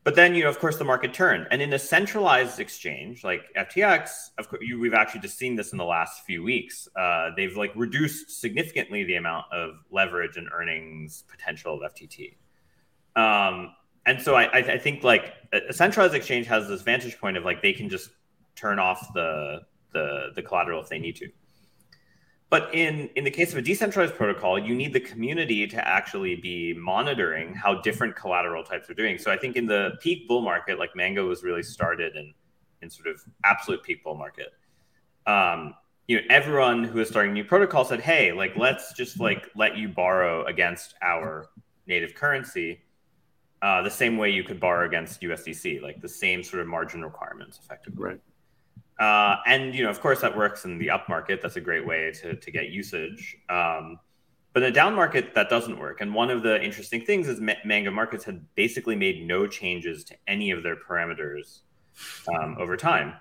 but 0.05 0.15
then, 0.15 0.35
you 0.35 0.45
know, 0.45 0.51
of 0.51 0.59
course, 0.59 0.77
the 0.77 0.85
market 0.85 1.15
turned, 1.15 1.47
and 1.51 1.63
in 1.63 1.73
a 1.73 1.79
centralized 1.79 2.61
exchange 2.61 3.25
like 3.25 3.43
FTX, 3.57 4.31
of 4.37 4.49
course, 4.49 4.63
you, 4.65 4.79
we've 4.79 4.93
actually 4.93 5.23
just 5.23 5.39
seen 5.39 5.57
this 5.57 5.73
in 5.73 5.79
the 5.79 5.85
last 5.85 6.25
few 6.25 6.43
weeks. 6.43 6.87
Uh, 6.95 7.31
they've 7.35 7.57
like 7.57 7.73
reduced 7.75 8.39
significantly 8.41 9.05
the 9.05 9.17
amount 9.17 9.47
of 9.51 9.77
leverage 9.91 10.37
and 10.37 10.49
earnings 10.53 11.25
potential 11.29 11.83
of 11.83 11.93
FTT. 11.93 12.37
Um, 13.17 13.75
and 14.05 14.21
so 14.21 14.35
I, 14.35 14.51
I 14.53 14.79
think 14.79 15.03
like 15.03 15.33
a 15.53 15.73
centralized 15.73 16.15
exchange 16.15 16.47
has 16.49 16.69
this 16.69 16.83
vantage 16.83 17.19
point 17.19 17.39
of 17.39 17.45
like 17.45 17.63
they 17.63 17.73
can 17.73 17.89
just 17.89 18.11
turn 18.55 18.79
off 18.79 19.13
the 19.15 19.63
the, 19.93 20.33
the 20.35 20.43
collateral 20.43 20.83
if 20.83 20.89
they 20.89 20.99
need 20.99 21.17
to. 21.17 21.31
But 22.51 22.73
in, 22.75 23.09
in 23.17 23.25
the 23.25 23.31
case 23.31 23.53
of 23.53 23.59
a 23.59 23.63
decentralized 23.63 24.15
protocol, 24.15 24.59
you 24.59 24.75
need 24.75 24.93
the 24.93 25.01
community 25.01 25.67
to 25.67 25.89
actually 25.89 26.37
be 26.37 26.73
monitoring 26.75 27.55
how 27.55 27.81
different 27.81 28.15
collateral 28.15 28.63
types 28.63 28.89
are 28.89 28.95
doing. 28.95 29.19
So 29.19 29.31
I 29.33 29.37
think 29.37 29.57
in 29.57 29.67
the 29.67 29.93
peak 30.01 30.29
bull 30.29 30.43
market, 30.43 30.79
like 30.79 30.95
Mango 30.95 31.27
was 31.27 31.43
really 31.43 31.63
started 31.63 32.15
in, 32.17 32.33
in 32.83 32.91
sort 32.91 33.09
of 33.09 33.21
absolute 33.45 33.83
peak 33.83 34.05
bull 34.05 34.15
market. 34.15 34.53
Um, 35.27 35.75
you 36.07 36.17
know, 36.17 36.23
everyone 36.29 36.85
who 36.85 37.01
is 37.01 37.09
starting 37.09 37.33
new 37.33 37.45
protocol 37.45 37.85
said, 37.85 38.01
"Hey, 38.01 38.33
like 38.33 38.57
let's 38.57 38.93
just 38.93 39.21
like 39.21 39.49
let 39.57 39.77
you 39.77 39.89
borrow 39.89 40.45
against 40.45 40.95
our 41.01 41.49
native 41.87 42.15
currency, 42.15 42.81
uh, 43.63 43.83
the 43.83 43.91
same 43.91 44.19
way 44.19 44.31
you 44.31 44.45
could 44.45 44.61
borrow 44.61 44.87
against 44.87 45.23
USDC, 45.23 45.81
like 45.81 46.03
the 46.03 46.09
same 46.09 46.43
sort 46.43 46.61
of 46.61 46.69
margin 46.69 47.03
requirements, 47.03 47.59
effectively." 47.63 48.05
Right. 48.05 48.21
Uh, 48.99 49.37
and 49.47 49.75
you 49.75 49.83
know, 49.83 49.91
of 49.91 50.01
course, 50.01 50.21
that 50.21 50.37
works 50.37 50.65
in 50.65 50.79
the 50.79 50.91
up 50.91 51.09
market. 51.09 51.41
That's 51.43 51.57
a 51.57 51.61
great 51.61 51.87
way 51.87 52.13
to 52.23 52.37
to 52.37 52.51
get 52.51 52.71
usage. 52.71 53.37
Um, 53.49 53.99
but 54.53 54.63
in 54.63 54.69
a 54.69 54.73
down 54.73 54.95
market, 54.95 55.35
that 55.35 55.51
doesn't 55.51 55.79
work. 55.79 56.01
And 56.01 56.15
one 56.15 56.31
of 56.31 56.45
the 56.45 56.63
interesting 56.63 57.01
things 57.01 57.27
is 57.27 57.41
Mango 57.65 57.91
Markets 57.91 58.25
had 58.25 58.47
basically 58.55 58.95
made 58.95 59.27
no 59.27 59.49
changes 59.49 60.05
to 60.05 60.15
any 60.29 60.53
of 60.53 60.63
their 60.63 60.77
parameters 60.77 61.63
um, 62.33 62.57
over 62.61 62.77
time. 62.77 63.15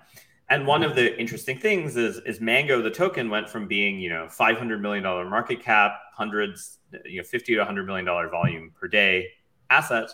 And 0.48 0.64
one 0.64 0.84
of 0.84 0.94
the 0.94 1.18
interesting 1.18 1.58
things 1.58 1.96
is 1.96 2.18
is 2.26 2.40
Mango, 2.40 2.80
the 2.82 2.90
token, 2.90 3.30
went 3.30 3.48
from 3.48 3.66
being 3.66 3.98
you 3.98 4.10
know 4.10 4.28
500 4.28 4.80
million 4.80 5.02
dollar 5.02 5.28
market 5.28 5.60
cap, 5.60 5.98
hundreds, 6.14 6.78
you 7.04 7.18
know, 7.18 7.24
50 7.24 7.54
to 7.54 7.58
100 7.58 7.86
million 7.86 8.04
dollar 8.04 8.28
volume 8.28 8.72
per 8.78 8.86
day 8.86 9.28
asset, 9.70 10.08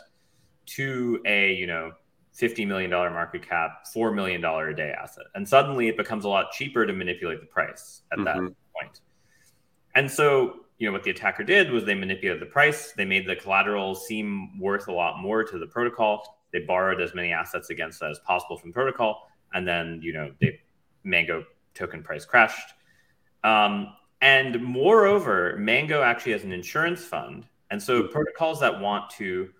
to 0.66 1.20
a 1.26 1.52
you 1.52 1.66
know 1.66 1.92
$50 2.40 2.66
million 2.66 2.90
market 2.90 3.46
cap, 3.46 3.84
$4 3.94 4.14
million 4.14 4.44
a 4.44 4.74
day 4.74 4.92
asset. 4.92 5.24
And 5.34 5.48
suddenly 5.48 5.88
it 5.88 5.96
becomes 5.96 6.24
a 6.24 6.28
lot 6.28 6.52
cheaper 6.52 6.86
to 6.86 6.92
manipulate 6.92 7.40
the 7.40 7.46
price 7.46 8.02
at 8.12 8.18
mm-hmm. 8.18 8.24
that 8.24 8.36
point. 8.36 9.00
And 9.94 10.10
so, 10.10 10.60
you 10.78 10.86
know, 10.86 10.92
what 10.92 11.02
the 11.02 11.10
attacker 11.10 11.44
did 11.44 11.70
was 11.70 11.84
they 11.84 11.94
manipulated 11.94 12.40
the 12.40 12.50
price. 12.50 12.92
They 12.92 13.04
made 13.04 13.26
the 13.26 13.36
collateral 13.36 13.94
seem 13.94 14.58
worth 14.58 14.88
a 14.88 14.92
lot 14.92 15.20
more 15.20 15.44
to 15.44 15.58
the 15.58 15.66
protocol. 15.66 16.40
They 16.52 16.60
borrowed 16.60 17.00
as 17.00 17.14
many 17.14 17.32
assets 17.32 17.70
against 17.70 18.00
that 18.00 18.10
as 18.10 18.18
possible 18.20 18.56
from 18.56 18.70
the 18.70 18.74
protocol. 18.74 19.28
And 19.52 19.66
then, 19.66 20.00
you 20.02 20.12
know, 20.12 20.32
the 20.40 20.58
Mango 21.04 21.44
token 21.74 22.02
price 22.02 22.24
crashed. 22.24 22.74
Um, 23.44 23.94
and 24.20 24.62
moreover, 24.62 25.56
Mango 25.58 26.02
actually 26.02 26.32
has 26.32 26.44
an 26.44 26.52
insurance 26.52 27.04
fund. 27.04 27.46
And 27.70 27.82
so 27.82 28.04
protocols 28.04 28.60
that 28.60 28.80
want 28.80 29.10
to 29.10 29.50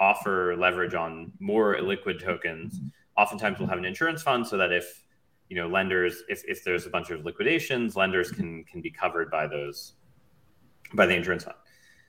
offer 0.00 0.56
leverage 0.56 0.94
on 0.94 1.32
more 1.40 1.80
liquid 1.80 2.20
tokens. 2.20 2.80
Oftentimes 3.16 3.58
we'll 3.58 3.68
have 3.68 3.78
an 3.78 3.84
insurance 3.84 4.22
fund 4.22 4.46
so 4.46 4.56
that 4.56 4.72
if 4.72 5.04
you 5.48 5.56
know 5.56 5.68
lenders 5.68 6.22
if, 6.28 6.42
if 6.46 6.64
there's 6.64 6.86
a 6.86 6.90
bunch 6.90 7.10
of 7.10 7.24
liquidations 7.24 7.96
lenders 7.96 8.30
can 8.30 8.64
can 8.64 8.80
be 8.80 8.90
covered 8.90 9.30
by 9.30 9.46
those 9.46 9.92
by 10.94 11.06
the 11.06 11.14
insurance 11.14 11.44
fund. 11.44 11.56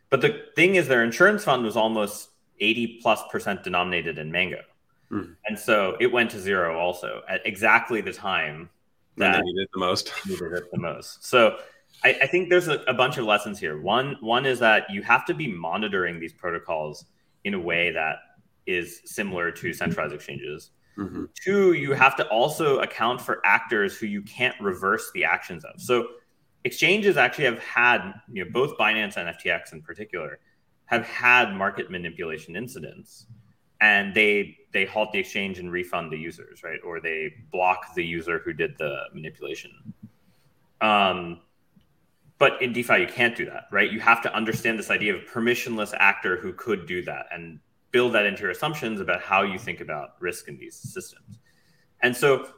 But 0.09 0.21
the 0.21 0.45
thing 0.55 0.75
is 0.75 0.87
their 0.87 1.03
insurance 1.03 1.43
fund 1.43 1.63
was 1.63 1.75
almost 1.75 2.29
80 2.59 2.99
plus 3.01 3.21
percent 3.31 3.63
denominated 3.63 4.17
in 4.17 4.31
mango. 4.31 4.61
Mm. 5.11 5.35
and 5.45 5.57
so 5.57 5.95
it 5.99 6.11
went 6.11 6.31
to 6.31 6.39
zero 6.39 6.79
also 6.79 7.21
at 7.29 7.45
exactly 7.45 8.01
the 8.01 8.11
time 8.11 8.71
that 9.17 9.43
needed 9.43 9.61
it 9.61 9.69
the 9.71 9.79
most. 9.79 10.11
needed 10.27 10.51
it 10.53 10.71
the 10.71 10.79
most. 10.79 11.23
So 11.23 11.59
I, 12.03 12.17
I 12.23 12.27
think 12.27 12.49
there's 12.49 12.67
a, 12.67 12.79
a 12.87 12.93
bunch 12.93 13.17
of 13.17 13.25
lessons 13.25 13.59
here. 13.59 13.79
One 13.79 14.17
one 14.19 14.45
is 14.45 14.59
that 14.59 14.89
you 14.89 15.01
have 15.03 15.25
to 15.25 15.33
be 15.33 15.47
monitoring 15.47 16.19
these 16.19 16.33
protocols 16.33 17.05
in 17.45 17.53
a 17.53 17.59
way 17.59 17.91
that 17.91 18.17
is 18.65 19.01
similar 19.05 19.51
to 19.51 19.71
centralized 19.71 20.13
exchanges. 20.13 20.71
Mm-hmm. 20.97 21.25
Two, 21.43 21.73
you 21.73 21.93
have 21.93 22.15
to 22.17 22.27
also 22.27 22.79
account 22.79 23.21
for 23.21 23.41
actors 23.45 23.97
who 23.97 24.07
you 24.07 24.21
can't 24.23 24.59
reverse 24.59 25.11
the 25.13 25.23
actions 25.23 25.63
of. 25.63 25.79
So 25.79 26.07
exchanges 26.63 27.15
actually 27.15 27.45
have 27.45 27.59
had, 27.59 28.13
you 28.31 28.43
know, 28.43 28.51
both 28.51 28.77
Binance 28.77 29.17
and 29.17 29.29
FTX 29.37 29.71
in 29.71 29.81
particular 29.81 30.39
have 30.85 31.05
had 31.05 31.53
market 31.53 31.89
manipulation 31.89 32.55
incidents 32.55 33.27
and 33.81 34.13
they 34.13 34.57
they 34.71 34.85
halt 34.85 35.11
the 35.11 35.19
exchange 35.19 35.59
and 35.59 35.71
refund 35.71 36.11
the 36.11 36.17
users, 36.17 36.63
right? 36.63 36.79
Or 36.83 36.99
they 36.99 37.33
block 37.51 37.93
the 37.95 38.03
user 38.03 38.39
who 38.39 38.53
did 38.53 38.77
the 38.77 38.97
manipulation. 39.13 39.71
Um, 40.81 41.41
but 42.37 42.61
in 42.61 42.73
DeFi, 42.73 42.99
you 42.99 43.07
can't 43.07 43.35
do 43.35 43.45
that, 43.45 43.65
right? 43.71 43.91
You 43.91 43.99
have 44.01 44.21
to 44.23 44.35
understand 44.35 44.77
this 44.77 44.89
idea 44.89 45.15
of 45.15 45.21
permissionless 45.23 45.93
actor 45.97 46.37
who 46.37 46.53
could 46.53 46.85
do 46.85 47.01
that 47.03 47.27
and 47.31 47.59
build 47.91 48.13
that 48.13 48.25
into 48.25 48.41
your 48.41 48.51
assumptions 48.51 48.99
about 48.99 49.21
how 49.21 49.41
you 49.43 49.57
think 49.57 49.79
about 49.79 50.15
risk 50.19 50.49
in 50.49 50.57
these 50.57 50.75
systems. 50.75 51.39
And 52.01 52.15
so 52.15 52.49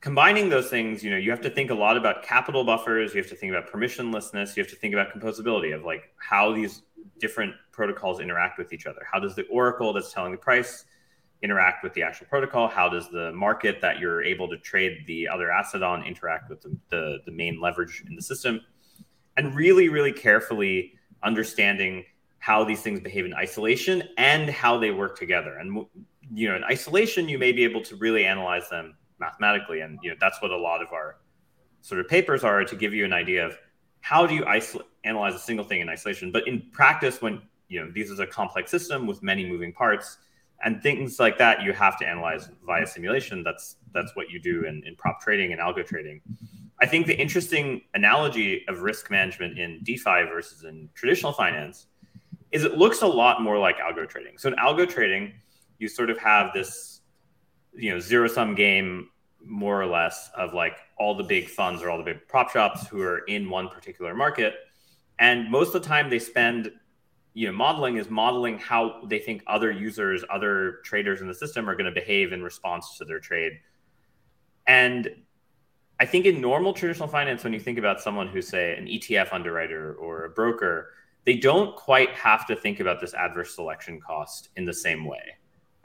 combining 0.00 0.50
those 0.50 0.68
things, 0.68 1.02
you 1.02 1.10
know, 1.10 1.16
you 1.16 1.30
have 1.30 1.40
to 1.40 1.50
think 1.50 1.70
a 1.70 1.74
lot 1.74 1.96
about 1.96 2.22
capital 2.22 2.62
buffers, 2.62 3.14
you 3.14 3.20
have 3.20 3.30
to 3.30 3.36
think 3.36 3.52
about 3.52 3.72
permissionlessness, 3.72 4.54
you 4.54 4.62
have 4.62 4.70
to 4.70 4.76
think 4.76 4.92
about 4.92 5.12
composability 5.12 5.74
of 5.74 5.82
like 5.84 6.10
how 6.18 6.52
these 6.52 6.82
different 7.18 7.54
protocols 7.72 8.20
interact 8.20 8.58
with 8.58 8.72
each 8.72 8.86
other. 8.86 9.00
How 9.10 9.18
does 9.18 9.34
the 9.34 9.46
oracle 9.46 9.92
that's 9.94 10.12
telling 10.12 10.32
the 10.32 10.38
price 10.38 10.84
interact 11.42 11.82
with 11.82 11.94
the 11.94 12.02
actual 12.02 12.26
protocol? 12.26 12.68
How 12.68 12.88
does 12.88 13.08
the 13.08 13.32
market 13.32 13.80
that 13.80 13.98
you're 13.98 14.22
able 14.22 14.48
to 14.48 14.58
trade 14.58 15.04
the 15.06 15.26
other 15.26 15.50
asset 15.50 15.82
on 15.82 16.04
interact 16.04 16.50
with 16.50 16.60
the, 16.60 16.76
the, 16.90 17.18
the 17.24 17.32
main 17.32 17.60
leverage 17.60 18.04
in 18.06 18.14
the 18.14 18.22
system? 18.22 18.60
And 19.36 19.54
really, 19.54 19.88
really 19.88 20.12
carefully 20.12 20.92
understanding 21.22 22.04
how 22.38 22.64
these 22.64 22.80
things 22.82 23.00
behave 23.00 23.24
in 23.24 23.34
isolation 23.34 24.02
and 24.18 24.48
how 24.48 24.78
they 24.78 24.90
work 24.90 25.18
together. 25.18 25.58
And 25.58 25.84
you 26.32 26.48
know, 26.48 26.56
in 26.56 26.64
isolation, 26.64 27.28
you 27.28 27.38
may 27.38 27.52
be 27.52 27.64
able 27.64 27.82
to 27.82 27.96
really 27.96 28.24
analyze 28.24 28.68
them 28.68 28.96
mathematically, 29.18 29.80
and 29.80 29.98
you 30.02 30.10
know 30.10 30.16
that's 30.20 30.40
what 30.42 30.50
a 30.50 30.56
lot 30.56 30.82
of 30.82 30.92
our 30.92 31.18
sort 31.80 32.00
of 32.00 32.08
papers 32.08 32.44
are 32.44 32.64
to 32.64 32.76
give 32.76 32.92
you 32.92 33.04
an 33.04 33.12
idea 33.12 33.46
of 33.46 33.56
how 34.00 34.26
do 34.26 34.34
you 34.34 34.44
isolate, 34.46 34.86
analyze 35.04 35.34
a 35.34 35.38
single 35.38 35.64
thing 35.64 35.80
in 35.80 35.88
isolation. 35.88 36.30
But 36.30 36.46
in 36.46 36.62
practice, 36.72 37.20
when 37.20 37.42
you 37.68 37.80
know 37.80 37.90
this 37.90 38.10
is 38.10 38.20
a 38.20 38.26
complex 38.26 38.70
system 38.70 39.06
with 39.06 39.22
many 39.22 39.44
moving 39.46 39.72
parts 39.72 40.18
and 40.64 40.82
things 40.82 41.18
like 41.18 41.38
that, 41.38 41.62
you 41.62 41.72
have 41.72 41.98
to 41.98 42.06
analyze 42.06 42.48
via 42.64 42.86
simulation. 42.86 43.42
That's 43.42 43.76
that's 43.92 44.14
what 44.14 44.30
you 44.30 44.40
do 44.40 44.64
in, 44.64 44.82
in 44.86 44.96
prop 44.96 45.20
trading 45.20 45.52
and 45.52 45.60
algo 45.60 45.84
trading. 45.84 46.20
I 46.80 46.86
think 46.86 47.06
the 47.06 47.18
interesting 47.18 47.82
analogy 47.94 48.64
of 48.68 48.80
risk 48.80 49.10
management 49.10 49.58
in 49.58 49.80
DeFi 49.82 50.24
versus 50.28 50.64
in 50.64 50.88
traditional 50.94 51.32
finance 51.32 51.86
is 52.52 52.64
it 52.64 52.76
looks 52.76 53.02
a 53.02 53.06
lot 53.06 53.42
more 53.42 53.58
like 53.58 53.78
algo 53.78 54.08
trading. 54.08 54.36
So 54.38 54.48
in 54.48 54.54
algo 54.56 54.88
trading, 54.88 55.32
you 55.78 55.88
sort 55.88 56.10
of 56.10 56.18
have 56.18 56.52
this, 56.52 57.00
you 57.72 57.90
know, 57.90 57.98
zero 58.00 58.28
sum 58.28 58.54
game 58.54 59.08
more 59.44 59.80
or 59.80 59.86
less 59.86 60.30
of 60.36 60.52
like 60.54 60.76
all 60.98 61.14
the 61.14 61.22
big 61.22 61.48
funds 61.48 61.82
or 61.82 61.90
all 61.90 61.98
the 61.98 62.04
big 62.04 62.26
prop 62.28 62.50
shops 62.50 62.86
who 62.88 63.00
are 63.00 63.18
in 63.20 63.48
one 63.48 63.68
particular 63.68 64.14
market. 64.14 64.54
And 65.18 65.50
most 65.50 65.74
of 65.74 65.82
the 65.82 65.88
time 65.88 66.10
they 66.10 66.18
spend, 66.18 66.70
you 67.32 67.46
know, 67.46 67.52
modeling 67.52 67.96
is 67.96 68.10
modeling 68.10 68.58
how 68.58 69.02
they 69.06 69.18
think 69.18 69.42
other 69.46 69.70
users, 69.70 70.24
other 70.30 70.78
traders 70.84 71.20
in 71.20 71.28
the 71.28 71.34
system 71.34 71.70
are 71.70 71.74
going 71.74 71.86
to 71.86 71.92
behave 71.92 72.32
in 72.32 72.42
response 72.42 72.98
to 72.98 73.04
their 73.04 73.20
trade. 73.20 73.52
And 74.66 75.10
I 75.98 76.06
think 76.06 76.26
in 76.26 76.40
normal 76.40 76.72
traditional 76.72 77.08
finance, 77.08 77.42
when 77.42 77.52
you 77.52 77.60
think 77.60 77.78
about 77.78 78.00
someone 78.00 78.28
who's, 78.28 78.48
say, 78.48 78.76
an 78.76 78.86
ETF 78.86 79.32
underwriter 79.32 79.94
or 79.94 80.24
a 80.24 80.30
broker, 80.30 80.90
they 81.24 81.36
don't 81.36 81.74
quite 81.74 82.10
have 82.10 82.46
to 82.46 82.56
think 82.56 82.80
about 82.80 83.00
this 83.00 83.14
adverse 83.14 83.54
selection 83.54 84.00
cost 84.00 84.50
in 84.56 84.64
the 84.64 84.74
same 84.74 85.04
way 85.04 85.36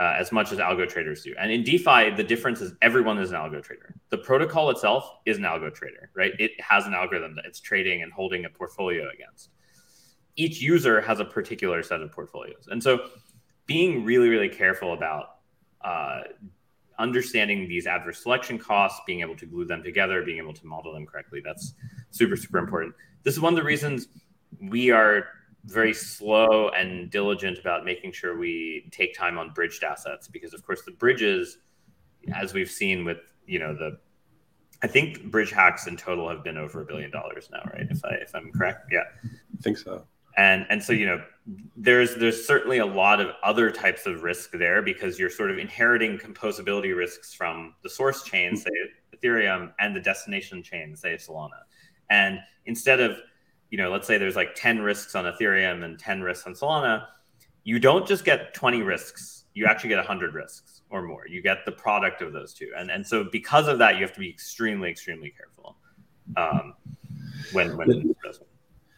uh, 0.01 0.15
as 0.17 0.31
much 0.31 0.51
as 0.51 0.57
algo 0.57 0.89
traders 0.89 1.23
do. 1.23 1.35
And 1.39 1.51
in 1.51 1.63
DeFi, 1.63 2.09
the 2.15 2.23
difference 2.23 2.59
is 2.59 2.73
everyone 2.81 3.19
is 3.19 3.29
an 3.29 3.37
algo 3.37 3.61
trader. 3.61 3.93
The 4.09 4.17
protocol 4.17 4.71
itself 4.71 5.07
is 5.27 5.37
an 5.37 5.43
algo 5.43 5.71
trader, 5.71 6.09
right? 6.15 6.31
It 6.39 6.59
has 6.59 6.87
an 6.87 6.95
algorithm 6.95 7.35
that 7.35 7.45
it's 7.45 7.59
trading 7.59 8.01
and 8.01 8.11
holding 8.11 8.45
a 8.45 8.49
portfolio 8.49 9.07
against. 9.13 9.51
Each 10.35 10.59
user 10.59 11.01
has 11.01 11.19
a 11.19 11.25
particular 11.25 11.83
set 11.83 12.01
of 12.01 12.11
portfolios. 12.11 12.67
And 12.71 12.81
so 12.81 13.09
being 13.67 14.03
really, 14.03 14.29
really 14.29 14.49
careful 14.49 14.93
about 14.93 15.35
uh, 15.81 16.21
understanding 17.01 17.67
these 17.67 17.87
adverse 17.87 18.21
selection 18.21 18.57
costs, 18.57 19.01
being 19.05 19.21
able 19.21 19.35
to 19.35 19.45
glue 19.45 19.65
them 19.65 19.83
together, 19.83 20.23
being 20.23 20.37
able 20.37 20.53
to 20.53 20.65
model 20.65 20.93
them 20.93 21.05
correctly. 21.05 21.41
That's 21.43 21.73
super, 22.11 22.35
super 22.35 22.59
important. 22.59 22.93
This 23.23 23.33
is 23.33 23.41
one 23.41 23.53
of 23.53 23.57
the 23.57 23.65
reasons 23.65 24.07
we 24.59 24.91
are 24.91 25.25
very 25.65 25.93
slow 25.93 26.69
and 26.69 27.09
diligent 27.11 27.57
about 27.57 27.85
making 27.85 28.11
sure 28.11 28.37
we 28.37 28.87
take 28.91 29.15
time 29.15 29.37
on 29.37 29.51
bridged 29.51 29.83
assets 29.83 30.27
because 30.27 30.53
of 30.53 30.65
course 30.65 30.81
the 30.83 30.91
bridges 30.91 31.59
as 32.33 32.53
we've 32.53 32.71
seen 32.71 33.05
with 33.05 33.19
you 33.45 33.59
know 33.59 33.73
the 33.75 33.97
i 34.81 34.87
think 34.87 35.23
bridge 35.25 35.51
hacks 35.51 35.85
in 35.85 35.95
total 35.95 36.27
have 36.27 36.43
been 36.43 36.57
over 36.57 36.81
a 36.81 36.85
billion 36.85 37.11
dollars 37.11 37.47
now 37.51 37.61
right 37.73 37.87
if 37.91 38.03
i 38.03 38.13
if 38.15 38.33
i'm 38.33 38.51
correct 38.51 38.87
yeah 38.91 39.03
i 39.23 39.61
think 39.61 39.77
so 39.77 40.03
and 40.37 40.65
and 40.69 40.81
so 40.81 40.93
you 40.93 41.05
know 41.05 41.21
there's 41.75 42.15
there's 42.15 42.45
certainly 42.45 42.77
a 42.77 42.85
lot 42.85 43.19
of 43.19 43.31
other 43.43 43.71
types 43.71 44.05
of 44.05 44.23
risk 44.23 44.51
there 44.51 44.81
because 44.81 45.19
you're 45.19 45.29
sort 45.29 45.51
of 45.51 45.57
inheriting 45.57 46.17
composability 46.17 46.95
risks 46.95 47.33
from 47.33 47.73
the 47.83 47.89
source 47.89 48.23
chain 48.23 48.55
say 48.55 48.69
ethereum 49.15 49.71
and 49.79 49.95
the 49.95 49.99
destination 49.99 50.61
chain 50.63 50.95
say 50.95 51.15
solana. 51.15 51.49
And 52.09 52.39
instead 52.65 52.99
of 52.99 53.17
you 53.69 53.77
know 53.77 53.91
let's 53.91 54.07
say 54.07 54.17
there's 54.17 54.35
like 54.35 54.53
10 54.55 54.79
risks 54.79 55.15
on 55.15 55.25
ethereum 55.25 55.83
and 55.83 55.97
10 55.97 56.21
risks 56.21 56.45
on 56.45 56.53
solana 56.53 57.05
you 57.63 57.79
don't 57.79 58.07
just 58.07 58.25
get 58.25 58.53
20 58.53 58.81
risks 58.81 59.41
you 59.53 59.65
actually 59.65 59.89
get 59.89 59.97
100 59.97 60.33
risks 60.33 60.81
or 60.89 61.01
more. 61.01 61.27
You 61.27 61.41
get 61.41 61.65
the 61.65 61.71
product 61.71 62.21
of 62.21 62.33
those 62.33 62.53
two. 62.53 62.71
And 62.77 62.89
and 62.91 63.05
so 63.05 63.23
because 63.23 63.67
of 63.67 63.79
that 63.79 63.95
you 63.95 64.01
have 64.01 64.13
to 64.13 64.19
be 64.19 64.29
extremely 64.29 64.89
extremely 64.89 65.33
careful 65.35 65.77
um, 66.37 66.75
when 67.51 67.75
when 67.77 68.15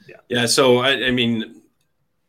yeah. 0.08 0.16
Yeah. 0.30 0.46
So 0.46 0.80
I, 0.80 1.08
I 1.08 1.12
mean, 1.12 1.62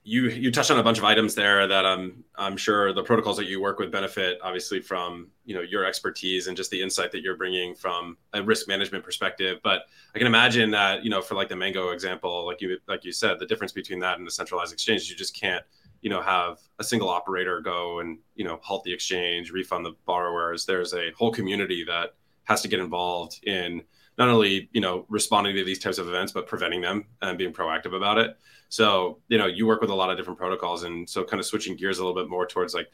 you 0.06 0.28
you 0.28 0.50
touched 0.50 0.70
on 0.70 0.78
a 0.78 0.82
bunch 0.82 0.98
of 0.98 1.04
items 1.04 1.34
there 1.34 1.66
that 1.66 1.86
I'm 1.86 2.24
I'm 2.36 2.58
sure 2.58 2.92
the 2.92 3.02
protocols 3.02 3.38
that 3.38 3.46
you 3.46 3.60
work 3.60 3.78
with 3.78 3.90
benefit 3.90 4.38
obviously 4.42 4.80
from 4.80 5.28
you 5.46 5.54
know 5.54 5.62
your 5.62 5.86
expertise 5.86 6.46
and 6.46 6.56
just 6.56 6.70
the 6.70 6.80
insight 6.80 7.10
that 7.12 7.22
you're 7.22 7.36
bringing 7.36 7.74
from 7.74 8.18
a 8.34 8.42
risk 8.42 8.68
management 8.68 9.02
perspective. 9.02 9.60
But 9.64 9.82
I 10.14 10.18
can 10.18 10.26
imagine 10.26 10.70
that 10.72 11.04
you 11.04 11.10
know 11.10 11.22
for 11.22 11.34
like 11.34 11.48
the 11.48 11.56
Mango 11.56 11.88
example, 11.88 12.44
like 12.44 12.60
you 12.60 12.78
like 12.86 13.04
you 13.04 13.12
said, 13.12 13.38
the 13.38 13.46
difference 13.46 13.72
between 13.72 13.98
that 14.00 14.18
and 14.18 14.26
the 14.26 14.30
centralized 14.30 14.74
exchange, 14.74 15.08
you 15.08 15.16
just 15.16 15.34
can't 15.34 15.64
you 16.02 16.10
know 16.10 16.20
have 16.20 16.58
a 16.78 16.84
single 16.84 17.08
operator 17.08 17.62
go 17.62 18.00
and 18.00 18.18
you 18.34 18.44
know 18.44 18.58
halt 18.62 18.84
the 18.84 18.92
exchange, 18.92 19.52
refund 19.52 19.86
the 19.86 19.94
borrowers. 20.04 20.66
There's 20.66 20.92
a 20.92 21.12
whole 21.12 21.32
community 21.32 21.82
that 21.84 22.14
has 22.44 22.60
to 22.60 22.68
get 22.68 22.78
involved 22.78 23.40
in 23.44 23.82
not 24.18 24.28
only 24.28 24.68
you 24.72 24.80
know 24.80 25.06
responding 25.08 25.56
to 25.56 25.64
these 25.64 25.78
types 25.78 25.98
of 25.98 26.08
events 26.08 26.32
but 26.32 26.46
preventing 26.46 26.80
them 26.80 27.06
and 27.22 27.38
being 27.38 27.52
proactive 27.52 27.94
about 27.94 28.18
it. 28.18 28.36
So 28.68 29.18
you 29.28 29.38
know 29.38 29.46
you 29.46 29.66
work 29.66 29.80
with 29.80 29.90
a 29.90 29.94
lot 29.94 30.10
of 30.10 30.16
different 30.16 30.38
protocols 30.38 30.84
and 30.84 31.08
so 31.08 31.24
kind 31.24 31.40
of 31.40 31.46
switching 31.46 31.76
gears 31.76 31.98
a 31.98 32.04
little 32.04 32.20
bit 32.20 32.30
more 32.30 32.46
towards 32.46 32.74
like 32.74 32.90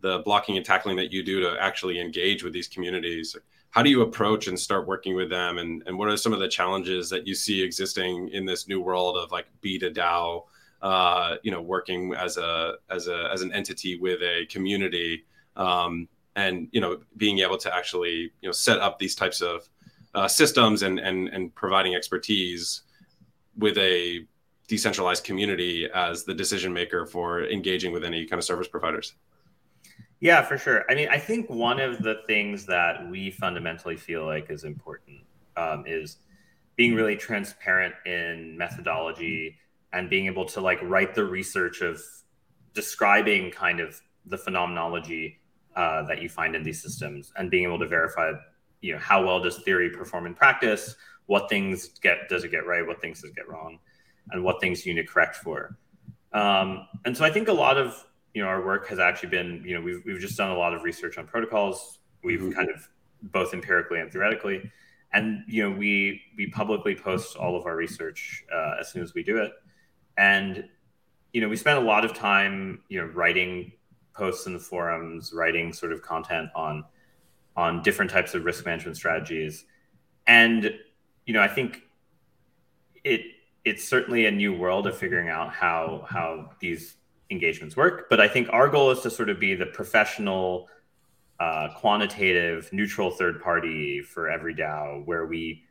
the 0.00 0.18
blocking 0.24 0.56
and 0.56 0.66
tackling 0.66 0.96
that 0.96 1.12
you 1.12 1.22
do 1.22 1.40
to 1.40 1.56
actually 1.60 1.98
engage 1.98 2.44
with 2.44 2.52
these 2.52 2.68
communities 2.68 3.36
how 3.74 3.82
do 3.82 3.90
you 3.90 4.02
approach 4.02 4.46
and 4.46 4.58
start 4.58 4.86
working 4.86 5.16
with 5.16 5.28
them? 5.30 5.58
And, 5.58 5.82
and 5.86 5.98
what 5.98 6.06
are 6.06 6.16
some 6.16 6.32
of 6.32 6.38
the 6.38 6.46
challenges 6.46 7.10
that 7.10 7.26
you 7.26 7.34
see 7.34 7.60
existing 7.60 8.28
in 8.28 8.44
this 8.44 8.68
new 8.68 8.80
world 8.80 9.16
of 9.16 9.32
like 9.32 9.46
b 9.62 9.80
to 9.80 9.90
dao 9.90 10.44
uh, 10.80 11.36
you 11.42 11.50
know 11.50 11.60
working 11.60 12.14
as 12.14 12.36
a 12.36 12.74
as 12.88 13.08
a 13.08 13.28
as 13.32 13.42
an 13.42 13.52
entity 13.52 13.98
with 13.98 14.22
a 14.22 14.46
community 14.46 15.24
um, 15.56 16.06
and 16.36 16.68
you 16.70 16.80
know 16.80 17.00
being 17.16 17.40
able 17.40 17.58
to 17.58 17.74
actually 17.74 18.30
you 18.40 18.48
know 18.48 18.52
set 18.52 18.78
up 18.78 19.00
these 19.00 19.16
types 19.16 19.40
of 19.40 19.68
uh, 20.14 20.28
systems 20.28 20.82
and, 20.82 20.98
and 20.98 21.28
and 21.28 21.54
providing 21.54 21.94
expertise 21.94 22.82
with 23.56 23.76
a 23.78 24.26
decentralized 24.66 25.24
community 25.24 25.88
as 25.94 26.24
the 26.24 26.34
decision 26.34 26.72
maker 26.72 27.06
for 27.06 27.44
engaging 27.44 27.92
with 27.92 28.04
any 28.04 28.26
kind 28.26 28.38
of 28.38 28.44
service 28.44 28.68
providers. 28.68 29.14
Yeah, 30.20 30.40
for 30.42 30.56
sure. 30.56 30.84
I 30.88 30.94
mean, 30.94 31.08
I 31.10 31.18
think 31.18 31.50
one 31.50 31.80
of 31.80 32.02
the 32.02 32.22
things 32.26 32.64
that 32.66 33.08
we 33.10 33.30
fundamentally 33.30 33.96
feel 33.96 34.24
like 34.24 34.50
is 34.50 34.64
important 34.64 35.20
um, 35.56 35.84
is 35.86 36.16
being 36.76 36.94
really 36.94 37.16
transparent 37.16 37.94
in 38.06 38.56
methodology 38.56 39.56
and 39.92 40.08
being 40.08 40.26
able 40.26 40.44
to 40.46 40.60
like 40.60 40.80
write 40.82 41.14
the 41.14 41.24
research 41.24 41.82
of 41.82 42.00
describing 42.72 43.50
kind 43.50 43.80
of 43.80 44.00
the 44.26 44.38
phenomenology 44.38 45.38
uh, 45.76 46.02
that 46.04 46.22
you 46.22 46.28
find 46.28 46.56
in 46.56 46.62
these 46.62 46.82
systems 46.82 47.32
and 47.36 47.50
being 47.50 47.64
able 47.64 47.78
to 47.78 47.86
verify 47.86 48.32
you 48.84 48.92
know 48.92 48.98
how 48.98 49.24
well 49.24 49.40
does 49.40 49.58
theory 49.60 49.88
perform 49.88 50.26
in 50.26 50.34
practice? 50.34 50.94
What 51.26 51.48
things 51.48 51.88
get 52.00 52.28
does 52.28 52.44
it 52.44 52.50
get 52.50 52.66
right? 52.66 52.86
What 52.86 53.00
things 53.00 53.22
does 53.22 53.30
it 53.30 53.36
get 53.36 53.48
wrong? 53.48 53.78
And 54.30 54.44
what 54.44 54.60
things 54.60 54.84
you 54.84 54.94
need 54.94 55.02
to 55.02 55.06
correct 55.06 55.36
for? 55.36 55.78
Um, 56.32 56.88
and 57.04 57.16
so 57.16 57.24
i 57.24 57.30
think 57.30 57.46
a 57.46 57.52
lot 57.52 57.78
of 57.78 58.04
you 58.34 58.42
know 58.42 58.48
our 58.48 58.64
work 58.66 58.88
has 58.88 58.98
actually 58.98 59.28
been 59.28 59.62
you 59.64 59.74
know 59.74 59.80
we've, 59.80 60.02
we've 60.04 60.18
just 60.18 60.36
done 60.36 60.50
a 60.50 60.56
lot 60.56 60.74
of 60.74 60.82
research 60.82 61.16
on 61.16 61.26
protocols. 61.26 62.00
We've 62.22 62.40
mm-hmm. 62.40 62.52
kind 62.52 62.68
of 62.68 62.88
both 63.22 63.54
empirically 63.54 64.00
and 64.00 64.12
theoretically. 64.12 64.70
And 65.12 65.44
you 65.46 65.62
know 65.62 65.74
we 65.74 66.20
we 66.36 66.50
publicly 66.50 66.94
post 66.94 67.36
all 67.36 67.56
of 67.56 67.64
our 67.64 67.76
research 67.76 68.44
uh, 68.52 68.74
as 68.80 68.90
soon 68.90 69.02
as 69.02 69.14
we 69.14 69.22
do 69.22 69.38
it. 69.38 69.52
And 70.18 70.68
you 71.32 71.40
know 71.40 71.48
we 71.48 71.56
spend 71.56 71.78
a 71.78 71.86
lot 71.86 72.04
of 72.04 72.12
time 72.12 72.82
you 72.88 73.00
know 73.00 73.06
writing 73.06 73.72
posts 74.14 74.46
in 74.46 74.52
the 74.52 74.60
forums 74.60 75.32
writing 75.32 75.72
sort 75.72 75.92
of 75.92 76.02
content 76.02 76.48
on 76.54 76.84
on 77.56 77.82
different 77.82 78.10
types 78.10 78.34
of 78.34 78.44
risk 78.44 78.64
management 78.66 78.96
strategies. 78.96 79.64
And, 80.26 80.74
you 81.26 81.34
know, 81.34 81.40
I 81.40 81.48
think 81.48 81.82
it 83.04 83.22
it's 83.64 83.86
certainly 83.86 84.26
a 84.26 84.30
new 84.30 84.52
world 84.52 84.86
of 84.86 84.96
figuring 84.96 85.28
out 85.28 85.52
how 85.52 86.06
how 86.08 86.50
these 86.60 86.96
engagements 87.30 87.76
work. 87.76 88.08
But 88.10 88.20
I 88.20 88.28
think 88.28 88.48
our 88.52 88.68
goal 88.68 88.90
is 88.90 89.00
to 89.00 89.10
sort 89.10 89.30
of 89.30 89.40
be 89.40 89.54
the 89.54 89.66
professional, 89.66 90.68
uh, 91.40 91.68
quantitative, 91.76 92.70
neutral 92.72 93.10
third 93.10 93.42
party 93.42 94.02
for 94.02 94.28
every 94.28 94.54
DAO, 94.54 95.04
where 95.06 95.26
we, 95.26 95.62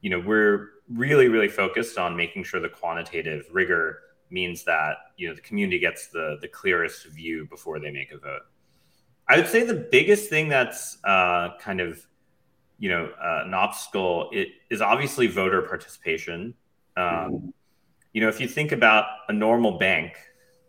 you 0.00 0.10
know, 0.10 0.20
we're 0.20 0.70
really 0.90 1.28
really 1.28 1.48
focused 1.48 1.98
on 1.98 2.16
making 2.16 2.44
sure 2.44 2.60
the 2.60 2.68
quantitative 2.68 3.46
rigor 3.52 4.00
means 4.30 4.64
that 4.64 4.96
you 5.16 5.28
know 5.28 5.34
the 5.34 5.40
community 5.40 5.78
gets 5.78 6.08
the 6.08 6.36
the 6.40 6.48
clearest 6.48 7.06
view 7.06 7.46
before 7.46 7.78
they 7.78 7.90
make 7.90 8.12
a 8.12 8.18
vote. 8.18 8.42
I 9.28 9.36
would 9.36 9.48
say 9.48 9.62
the 9.64 9.74
biggest 9.74 10.30
thing 10.30 10.48
that's 10.48 10.98
uh, 11.04 11.50
kind 11.60 11.80
of 11.80 12.04
you 12.78 12.88
know 12.88 13.10
uh, 13.20 13.42
an 13.44 13.54
obstacle 13.54 14.30
it 14.32 14.48
is 14.70 14.80
obviously 14.80 15.26
voter 15.26 15.62
participation. 15.62 16.54
Um, 16.96 17.04
mm-hmm. 17.04 17.48
You 18.12 18.22
know, 18.22 18.28
if 18.28 18.40
you 18.40 18.48
think 18.48 18.72
about 18.72 19.06
a 19.28 19.32
normal 19.32 19.78
bank, 19.78 20.14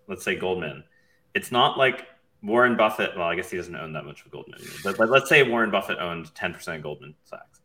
let's 0.07 0.23
say 0.23 0.35
Goldman, 0.35 0.83
it's 1.33 1.51
not 1.51 1.77
like 1.77 2.05
Warren 2.43 2.75
Buffett. 2.75 3.11
Well, 3.15 3.27
I 3.27 3.35
guess 3.35 3.49
he 3.49 3.57
doesn't 3.57 3.75
own 3.75 3.93
that 3.93 4.05
much 4.05 4.25
of 4.25 4.31
Goldman, 4.31 4.59
but, 4.83 4.97
but 4.97 5.09
let's 5.09 5.29
say 5.29 5.43
Warren 5.43 5.71
Buffett 5.71 5.99
owned 5.99 6.33
ten 6.35 6.53
percent 6.53 6.77
of 6.77 6.83
Goldman 6.83 7.15
Sachs. 7.23 7.61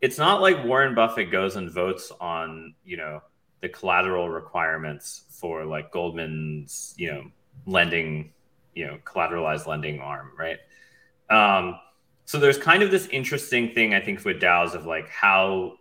It's 0.00 0.16
not 0.16 0.40
like 0.40 0.64
Warren 0.64 0.94
Buffett 0.94 1.30
goes 1.30 1.56
and 1.56 1.70
votes 1.70 2.10
on 2.20 2.74
you 2.84 2.96
know 2.96 3.22
the 3.60 3.68
collateral 3.68 4.30
requirements 4.30 5.24
for 5.28 5.64
like 5.66 5.92
Goldman's 5.92 6.94
you 6.96 7.12
know 7.12 7.24
lending 7.66 8.32
you 8.74 8.86
know 8.86 8.98
collateralized 9.04 9.66
lending 9.66 10.00
arm, 10.00 10.30
right? 10.38 10.58
Um, 11.28 11.78
so 12.24 12.38
there's 12.38 12.58
kind 12.58 12.82
of 12.82 12.90
this 12.90 13.06
interesting 13.08 13.74
thing 13.74 13.94
I 13.94 14.00
think 14.00 14.24
with 14.24 14.40
DAOs 14.40 14.74
of 14.74 14.86
like 14.86 15.08
how 15.08 15.74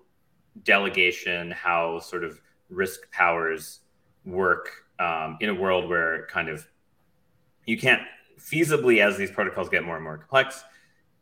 delegation, 0.64 1.52
how 1.52 2.00
sort 2.00 2.24
of 2.24 2.40
risk 2.70 3.10
powers 3.12 3.80
work 4.26 4.72
um, 5.00 5.38
in 5.42 5.50
a 5.50 5.54
world 5.54 5.90
where 5.90 6.26
kind 6.28 6.50
of 6.50 6.68
you 7.66 7.78
can't 7.78 8.02
feasibly 8.40 9.00
as 9.06 9.18
these 9.18 9.32
protocols 9.32 9.70
get 9.70 9.84
more 9.84 9.96
and 9.96 10.04
more 10.04 10.18
complex. 10.18 10.64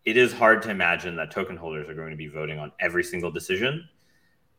It 0.06 0.16
is 0.16 0.32
hard 0.32 0.62
to 0.64 0.70
imagine 0.70 1.16
that 1.18 1.32
token 1.32 1.58
holders 1.58 1.90
are 1.90 1.94
going 1.94 2.12
to 2.12 2.18
be 2.18 2.28
voting 2.28 2.60
on 2.60 2.72
every 2.80 3.04
single 3.04 3.32
decision. 3.32 3.88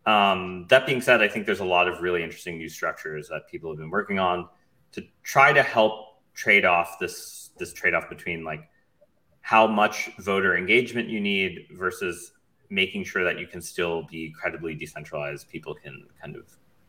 Um, 0.04 0.66
that 0.68 0.86
being 0.86 1.00
said, 1.00 1.22
I 1.22 1.28
think 1.28 1.46
there's 1.46 1.60
a 1.60 1.64
lot 1.64 1.88
of 1.88 2.00
really 2.00 2.22
interesting 2.22 2.58
new 2.58 2.68
structures 2.68 3.28
that 3.28 3.48
people 3.50 3.70
have 3.70 3.78
been 3.78 3.90
working 3.90 4.18
on 4.18 4.48
to 4.92 5.02
try 5.22 5.52
to 5.52 5.62
help 5.62 6.07
trade 6.38 6.64
off 6.64 6.98
this 7.00 7.50
this 7.58 7.72
trade 7.72 7.94
off 7.94 8.08
between 8.08 8.44
like 8.44 8.70
how 9.40 9.66
much 9.66 10.10
voter 10.20 10.56
engagement 10.56 11.08
you 11.08 11.18
need 11.18 11.66
versus 11.72 12.32
making 12.70 13.02
sure 13.02 13.24
that 13.24 13.40
you 13.40 13.46
can 13.46 13.60
still 13.60 14.04
be 14.04 14.32
credibly 14.38 14.74
decentralized. 14.74 15.48
People 15.48 15.74
can 15.74 16.06
kind 16.22 16.36
of 16.36 16.44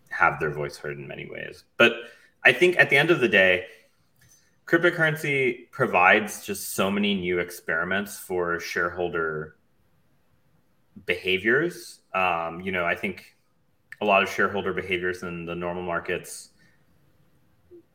have 0.10 0.40
their 0.40 0.52
voice 0.52 0.78
heard 0.78 0.98
in 1.00 1.08
many 1.08 1.28
ways. 1.28 1.64
But 1.78 1.94
I 2.46 2.52
think 2.52 2.78
at 2.78 2.92
the 2.92 2.98
end 2.98 3.10
of 3.10 3.22
the 3.22 3.28
day, 3.28 3.66
cryptocurrency 4.68 5.72
provides 5.72 6.46
just 6.46 6.76
so 6.76 6.92
many 6.92 7.16
new 7.16 7.40
experiments 7.40 8.20
for 8.20 8.60
shareholder 8.60 9.56
behaviors. 11.06 12.02
Um, 12.14 12.62
you 12.62 12.72
know, 12.72 12.86
I 12.86 12.96
think 12.96 13.36
a 14.02 14.06
lot 14.06 14.22
of 14.22 14.30
shareholder 14.30 14.74
behaviors 14.74 15.24
in 15.24 15.46
the 15.46 15.56
normal 15.56 15.84
markets, 15.84 16.50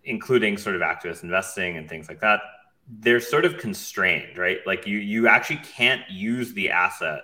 including 0.05 0.57
sort 0.57 0.77
of 0.77 0.83
activist 0.83 1.23
investing 1.23 1.77
and 1.77 1.89
things 1.89 2.09
like 2.09 2.21
that, 2.21 2.41
they're 2.89 3.21
sort 3.21 3.45
of 3.45 3.59
constrained, 3.59 4.37
right? 4.37 4.59
Like 4.67 4.87
you 4.87 4.99
you 4.99 5.29
actually 5.29 5.61
can't 5.77 6.03
use 6.11 6.53
the 6.53 6.71
asset 6.71 7.23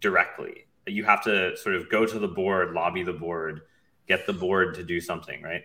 directly. 0.00 0.66
You 0.86 1.04
have 1.04 1.22
to 1.24 1.56
sort 1.56 1.74
of 1.74 1.90
go 1.90 2.06
to 2.06 2.18
the 2.18 2.28
board, 2.28 2.72
lobby 2.72 3.02
the 3.02 3.12
board, 3.12 3.62
get 4.06 4.26
the 4.26 4.32
board 4.32 4.74
to 4.76 4.82
do 4.82 5.00
something, 5.00 5.42
right? 5.42 5.62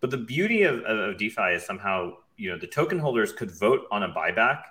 But 0.00 0.10
the 0.10 0.18
beauty 0.18 0.64
of, 0.64 0.80
of 0.80 1.16
DeFi 1.16 1.54
is 1.54 1.64
somehow, 1.64 2.14
you 2.36 2.50
know, 2.50 2.58
the 2.58 2.66
token 2.66 2.98
holders 2.98 3.32
could 3.32 3.50
vote 3.50 3.86
on 3.90 4.02
a 4.02 4.08
buyback 4.08 4.62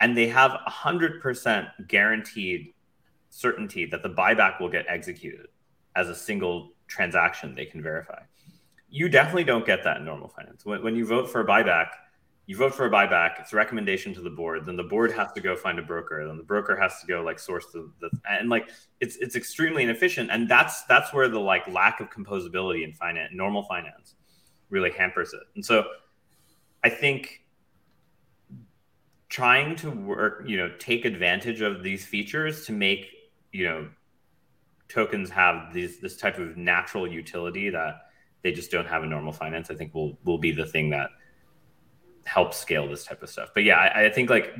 and 0.00 0.16
they 0.16 0.28
have 0.28 0.52
100% 0.68 1.88
guaranteed 1.88 2.72
certainty 3.30 3.84
that 3.86 4.02
the 4.02 4.08
buyback 4.08 4.60
will 4.60 4.68
get 4.68 4.86
executed 4.88 5.48
as 5.96 6.08
a 6.08 6.14
single 6.14 6.70
transaction 6.86 7.54
they 7.54 7.66
can 7.66 7.82
verify. 7.82 8.20
You 8.90 9.08
definitely 9.08 9.44
don't 9.44 9.66
get 9.66 9.84
that 9.84 9.98
in 9.98 10.04
normal 10.04 10.28
finance. 10.28 10.64
When, 10.64 10.82
when 10.82 10.96
you 10.96 11.06
vote 11.06 11.30
for 11.30 11.40
a 11.40 11.46
buyback, 11.46 11.88
you 12.48 12.56
vote 12.56 12.74
for 12.74 12.86
a 12.86 12.90
buyback, 12.90 13.38
it's 13.38 13.52
a 13.52 13.56
recommendation 13.56 14.14
to 14.14 14.22
the 14.22 14.30
board, 14.30 14.64
then 14.64 14.74
the 14.74 14.82
board 14.82 15.12
has 15.12 15.30
to 15.32 15.40
go 15.40 15.54
find 15.54 15.78
a 15.78 15.82
broker, 15.82 16.26
then 16.26 16.38
the 16.38 16.42
broker 16.42 16.74
has 16.80 16.98
to 17.02 17.06
go 17.06 17.20
like 17.20 17.38
source 17.38 17.66
the, 17.74 17.90
the 18.00 18.08
and 18.28 18.48
like 18.48 18.70
it's 19.00 19.16
it's 19.16 19.36
extremely 19.36 19.82
inefficient. 19.82 20.30
And 20.30 20.48
that's 20.48 20.84
that's 20.84 21.12
where 21.12 21.28
the 21.28 21.38
like 21.38 21.68
lack 21.68 22.00
of 22.00 22.08
composability 22.08 22.84
in 22.84 22.94
finance, 22.94 23.32
normal 23.34 23.64
finance 23.64 24.14
really 24.70 24.90
hampers 24.90 25.34
it. 25.34 25.42
And 25.56 25.64
so 25.64 25.84
I 26.82 26.88
think 26.88 27.42
trying 29.28 29.76
to 29.76 29.90
work, 29.90 30.44
you 30.46 30.56
know, 30.56 30.72
take 30.78 31.04
advantage 31.04 31.60
of 31.60 31.82
these 31.82 32.06
features 32.06 32.64
to 32.64 32.72
make 32.72 33.08
you 33.52 33.64
know 33.64 33.88
tokens 34.88 35.28
have 35.28 35.74
these 35.74 36.00
this 36.00 36.16
type 36.16 36.38
of 36.38 36.56
natural 36.56 37.06
utility 37.06 37.68
that 37.68 38.07
they 38.42 38.52
just 38.52 38.70
don't 38.70 38.86
have 38.86 39.02
a 39.02 39.06
normal 39.06 39.32
finance 39.32 39.70
i 39.70 39.74
think 39.74 39.94
will 39.94 40.18
will 40.24 40.38
be 40.38 40.52
the 40.52 40.66
thing 40.66 40.90
that 40.90 41.10
helps 42.28 42.58
scale 42.58 42.86
this 42.86 43.04
type 43.04 43.22
of 43.22 43.30
stuff. 43.30 43.50
But 43.54 43.64
yeah 43.64 43.76
I, 43.76 44.06
I 44.06 44.10
think 44.10 44.30
like 44.30 44.54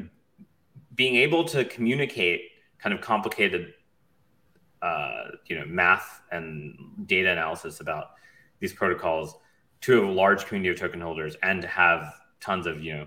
being 0.95 1.17
able 1.17 1.45
to 1.45 1.65
communicate 1.67 2.41
kind 2.79 2.95
of 2.95 3.01
complicated 3.01 3.75
uh, 4.81 5.25
you 5.47 5.59
know 5.59 5.65
math 5.67 6.23
and 6.33 6.77
data 7.07 7.31
analysis 7.31 7.81
about 7.81 8.13
these 8.61 8.73
protocols 8.73 9.37
to 9.83 10.09
a 10.09 10.11
large 10.11 10.47
community 10.47 10.71
of 10.71 10.79
token 10.79 11.01
holders 11.01 11.37
and 11.43 11.63
to 11.63 11.69
have 11.69 12.15
tons 12.41 12.67
of 12.67 12.83
you 12.83 12.97
know 12.97 13.07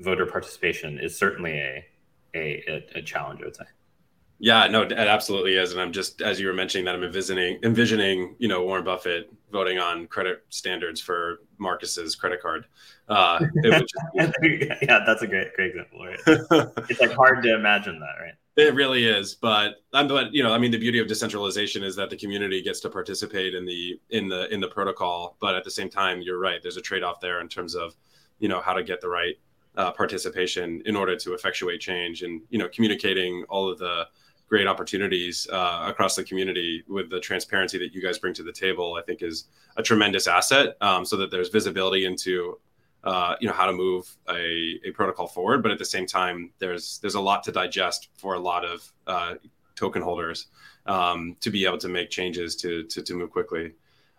voter 0.00 0.26
participation 0.26 0.98
is 0.98 1.16
certainly 1.16 1.52
a 1.52 1.84
a, 2.34 2.84
a 2.96 3.02
challenge 3.02 3.40
i 3.40 3.44
would 3.44 3.56
say 3.56 3.64
yeah, 4.38 4.66
no, 4.66 4.82
it 4.82 4.92
absolutely 4.92 5.56
is, 5.56 5.72
and 5.72 5.80
I'm 5.80 5.92
just 5.92 6.20
as 6.20 6.38
you 6.38 6.46
were 6.46 6.52
mentioning 6.52 6.84
that 6.84 6.94
I'm 6.94 7.02
envisioning 7.02 7.58
envisioning 7.62 8.36
you 8.38 8.48
know 8.48 8.64
Warren 8.64 8.84
Buffett 8.84 9.32
voting 9.50 9.78
on 9.78 10.06
credit 10.08 10.44
standards 10.50 11.00
for 11.00 11.40
Marcus's 11.58 12.14
credit 12.14 12.42
card. 12.42 12.66
Uh, 13.08 13.40
just, 13.62 13.84
yeah, 14.14 15.00
that's 15.06 15.22
a 15.22 15.26
great 15.26 15.54
great 15.54 15.70
example. 15.74 16.04
Right? 16.04 16.20
it's 16.90 17.00
like 17.00 17.12
hard 17.12 17.42
to 17.44 17.54
imagine 17.54 17.98
that, 18.00 18.22
right? 18.22 18.34
It 18.56 18.74
really 18.74 19.06
is, 19.06 19.34
but 19.34 19.76
um, 19.94 20.08
but 20.08 20.34
you 20.34 20.42
know, 20.42 20.52
I 20.52 20.58
mean, 20.58 20.70
the 20.70 20.78
beauty 20.78 20.98
of 20.98 21.08
decentralization 21.08 21.82
is 21.82 21.96
that 21.96 22.10
the 22.10 22.16
community 22.16 22.62
gets 22.62 22.80
to 22.80 22.90
participate 22.90 23.54
in 23.54 23.64
the 23.64 23.98
in 24.10 24.28
the 24.28 24.52
in 24.52 24.60
the 24.60 24.68
protocol, 24.68 25.36
but 25.40 25.54
at 25.54 25.64
the 25.64 25.70
same 25.70 25.88
time, 25.88 26.20
you're 26.20 26.38
right. 26.38 26.62
There's 26.62 26.76
a 26.76 26.82
trade 26.82 27.02
off 27.02 27.20
there 27.20 27.40
in 27.40 27.48
terms 27.48 27.74
of 27.74 27.94
you 28.38 28.48
know 28.48 28.60
how 28.60 28.74
to 28.74 28.82
get 28.82 29.00
the 29.00 29.08
right 29.08 29.36
uh, 29.76 29.92
participation 29.92 30.82
in 30.86 30.96
order 30.96 31.16
to 31.16 31.34
effectuate 31.34 31.80
change, 31.80 32.22
and 32.22 32.42
you 32.50 32.58
know, 32.58 32.68
communicating 32.68 33.44
all 33.48 33.68
of 33.70 33.78
the 33.78 34.04
great 34.48 34.66
opportunities 34.66 35.48
uh, 35.52 35.84
across 35.86 36.14
the 36.14 36.22
community 36.22 36.84
with 36.88 37.10
the 37.10 37.18
transparency 37.18 37.78
that 37.78 37.92
you 37.92 38.00
guys 38.00 38.18
bring 38.18 38.34
to 38.34 38.42
the 38.42 38.52
table 38.52 38.96
i 38.98 39.02
think 39.02 39.22
is 39.22 39.48
a 39.76 39.82
tremendous 39.82 40.26
asset 40.26 40.76
um, 40.80 41.04
so 41.04 41.16
that 41.16 41.30
there's 41.30 41.48
visibility 41.48 42.04
into 42.04 42.58
uh, 43.06 43.36
you 43.40 43.46
know 43.46 43.54
how 43.54 43.66
to 43.66 43.72
move 43.72 44.16
a, 44.28 44.80
a 44.84 44.90
protocol 44.90 45.28
forward. 45.28 45.62
But 45.62 45.70
at 45.70 45.78
the 45.78 45.84
same 45.84 46.06
time 46.06 46.50
there's 46.58 46.98
there's 46.98 47.14
a 47.14 47.20
lot 47.20 47.44
to 47.44 47.52
digest 47.52 48.08
for 48.16 48.34
a 48.34 48.38
lot 48.38 48.64
of 48.64 48.92
uh, 49.06 49.34
token 49.76 50.02
holders 50.02 50.48
um, 50.86 51.36
to 51.40 51.50
be 51.50 51.64
able 51.64 51.78
to 51.78 51.88
make 51.88 52.10
changes 52.10 52.56
to 52.56 52.82
to, 52.84 53.02
to 53.02 53.14
move 53.14 53.30
quickly. 53.30 53.72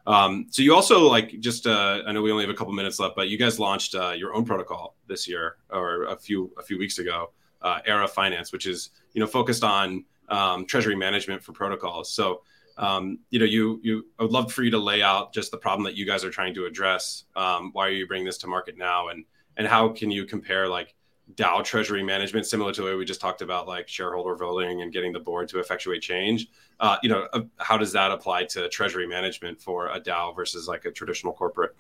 Um, 0.08 0.48
so 0.52 0.62
you 0.62 0.74
also 0.74 1.02
like 1.02 1.38
just 1.42 1.68
uh, 1.68 2.02
I 2.08 2.13
know 2.13 2.22
we 2.22 2.32
only 2.32 2.46
have 2.46 2.54
a 2.54 2.58
couple 2.58 2.72
minutes 2.74 2.98
left, 2.98 3.18
but 3.18 3.28
you 3.28 3.38
guys 3.38 3.60
launched 3.60 3.94
uh, 3.94 4.12
your 4.12 4.34
own 4.34 4.46
protocol 4.46 4.96
this 5.08 5.28
year 5.28 5.58
or 5.70 6.06
a 6.06 6.16
few 6.16 6.54
a 6.58 6.63
few 6.63 6.80
weeks 6.80 6.98
ago, 6.98 7.34
uh, 7.62 7.80
Aera 7.86 8.08
Finance, 8.08 8.54
which 8.54 8.66
is 8.66 8.92
you 9.12 9.20
know 9.20 9.28
focused 9.28 9.66
on 9.66 10.06
um, 10.30 10.66
treasury 10.66 10.96
management 10.96 11.44
for 11.44 11.54
protocols. 11.54 12.12
So, 12.12 12.42
um, 12.78 13.20
you 13.30 13.40
know, 13.40 13.46
you 13.46 13.80
you 13.84 14.06
I 14.20 14.24
would 14.24 14.32
love 14.32 14.52
for 14.52 14.63
you 14.63 14.72
to 14.72 14.78
lay 14.78 15.02
out 15.02 15.34
just 15.34 15.52
the 15.52 15.58
problem 15.58 15.84
that 15.86 15.96
you 15.96 16.06
guys 16.06 16.24
are 16.24 16.30
trying 16.30 16.54
to 16.56 16.66
address. 16.66 17.26
Um, 17.36 17.72
why 17.74 17.88
are 17.88 17.92
you 17.92 18.08
bringing 18.08 18.26
this 18.26 18.38
to 18.40 18.48
market 18.48 18.78
now, 18.78 19.08
and 19.10 19.26
and 19.58 19.68
how 19.68 19.90
can 19.90 20.12
you 20.12 20.26
compare 20.26 20.68
like 20.68 20.94
DAO 21.36 21.63
treasury 21.63 22.04
management, 22.04 22.46
similar 22.46 22.72
to 22.72 22.82
the 22.82 22.88
way 22.88 22.96
we 22.96 23.04
just 23.04 23.20
talked 23.20 23.42
about, 23.42 23.68
like 23.68 23.88
shareholder 23.88 24.36
voting 24.36 24.82
and 24.82 24.94
getting 24.94 25.12
the 25.12 25.20
board 25.20 25.50
to 25.50 25.60
effectuate 25.60 26.02
change. 26.02 26.48
Uh, 26.80 26.98
you 27.04 27.10
know, 27.10 27.28
uh, 27.34 27.42
how 27.58 27.78
does 27.78 27.92
that 27.92 28.12
apply 28.12 28.46
to 28.46 28.70
treasury 28.70 29.08
management 29.08 29.62
for 29.62 29.88
a 29.88 30.00
DAO 30.00 30.36
versus 30.36 30.68
like 30.68 30.86
a 30.86 30.92
traditional 30.92 31.34
corporate? 31.34 31.76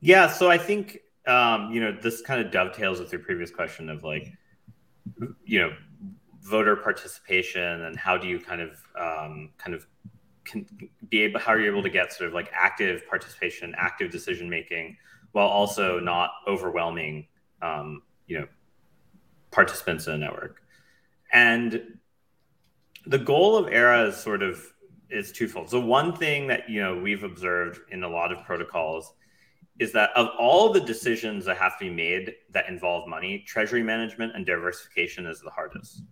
Yeah, 0.00 0.26
so 0.28 0.50
I 0.50 0.58
think 0.58 0.98
um, 1.26 1.70
you 1.70 1.80
know 1.80 1.92
this 1.92 2.20
kind 2.22 2.44
of 2.44 2.50
dovetails 2.50 2.98
with 2.98 3.12
your 3.12 3.20
previous 3.20 3.50
question 3.50 3.88
of 3.88 4.02
like, 4.02 4.32
you 5.44 5.60
know, 5.60 5.72
voter 6.42 6.76
participation 6.76 7.82
and 7.82 7.96
how 7.96 8.18
do 8.18 8.26
you 8.26 8.38
kind 8.38 8.60
of 8.60 8.70
um, 8.98 9.50
kind 9.58 9.74
of 9.74 9.86
can 10.44 10.66
be 11.08 11.22
able 11.22 11.38
how 11.38 11.52
are 11.52 11.60
you 11.60 11.70
able 11.70 11.82
to 11.82 11.90
get 11.90 12.12
sort 12.12 12.28
of 12.28 12.34
like 12.34 12.50
active 12.52 13.06
participation 13.08 13.72
active 13.78 14.10
decision 14.10 14.50
making 14.50 14.96
while 15.30 15.46
also 15.46 16.00
not 16.00 16.30
overwhelming 16.48 17.26
um, 17.62 18.02
you 18.26 18.40
know 18.40 18.46
participants 19.50 20.06
in 20.06 20.14
a 20.14 20.18
network? 20.18 20.62
And 21.32 21.98
the 23.06 23.18
goal 23.18 23.56
of 23.56 23.72
Aera 23.72 24.08
is 24.08 24.16
sort 24.16 24.42
of 24.42 24.60
is 25.10 25.30
twofold. 25.30 25.70
So 25.70 25.78
one 25.78 26.16
thing 26.16 26.48
that 26.48 26.68
you 26.68 26.82
know 26.82 26.98
we've 26.98 27.22
observed 27.22 27.80
in 27.90 28.02
a 28.02 28.08
lot 28.08 28.32
of 28.32 28.44
protocols 28.44 29.14
is 29.78 29.92
that 29.92 30.10
of 30.16 30.28
all 30.38 30.72
the 30.72 30.80
decisions 30.80 31.44
that 31.44 31.56
have 31.56 31.78
to 31.78 31.84
be 31.84 31.90
made 31.90 32.34
that 32.50 32.68
involve 32.68 33.08
money 33.08 33.44
treasury 33.46 33.82
management 33.82 34.34
and 34.34 34.44
diversification 34.44 35.26
is 35.26 35.40
the 35.40 35.50
hardest 35.50 36.02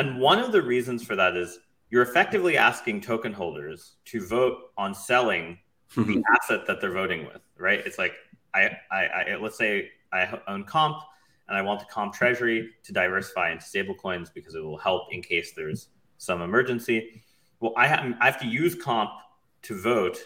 and 0.00 0.18
one 0.18 0.38
of 0.38 0.52
the 0.52 0.62
reasons 0.62 1.04
for 1.04 1.16
that 1.16 1.36
is 1.36 1.58
you're 1.90 2.02
effectively 2.02 2.56
asking 2.56 3.00
token 3.00 3.32
holders 3.32 3.96
to 4.06 4.26
vote 4.26 4.56
on 4.78 4.94
selling 4.94 5.58
the 5.94 6.02
mm-hmm. 6.02 6.20
asset 6.36 6.66
that 6.66 6.80
they're 6.80 6.92
voting 6.92 7.26
with, 7.26 7.42
right? 7.58 7.80
It's 7.84 7.98
like 7.98 8.14
I, 8.54 8.70
I, 8.90 9.06
I, 9.06 9.36
let's 9.40 9.58
say 9.58 9.90
I 10.12 10.38
own 10.48 10.64
comp 10.64 11.02
and 11.48 11.58
I 11.58 11.62
want 11.62 11.80
the 11.80 11.86
comp 11.86 12.14
treasury 12.14 12.70
to 12.84 12.92
diversify 12.92 13.50
into 13.50 13.64
stablecoins 13.64 14.32
because 14.32 14.54
it 14.54 14.62
will 14.62 14.78
help 14.78 15.12
in 15.12 15.20
case 15.20 15.52
there's 15.54 15.88
some 16.18 16.42
emergency. 16.42 17.22
Well, 17.58 17.72
I 17.76 17.88
have, 17.88 18.14
I 18.20 18.26
have 18.26 18.40
to 18.40 18.46
use 18.46 18.74
comp 18.74 19.10
to 19.62 19.78
vote 19.78 20.18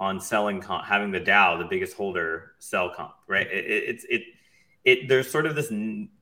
on 0.00 0.20
selling 0.20 0.60
comp, 0.60 0.84
having 0.84 1.12
the 1.12 1.20
DAO, 1.20 1.58
the 1.58 1.64
biggest 1.64 1.96
holder, 1.96 2.52
sell 2.58 2.90
comp, 2.90 3.14
right? 3.28 3.46
It, 3.46 3.64
it, 3.64 3.84
it's 3.88 4.04
it, 4.10 4.22
it. 4.84 5.08
There's 5.08 5.30
sort 5.30 5.46
of 5.46 5.54
this 5.54 5.72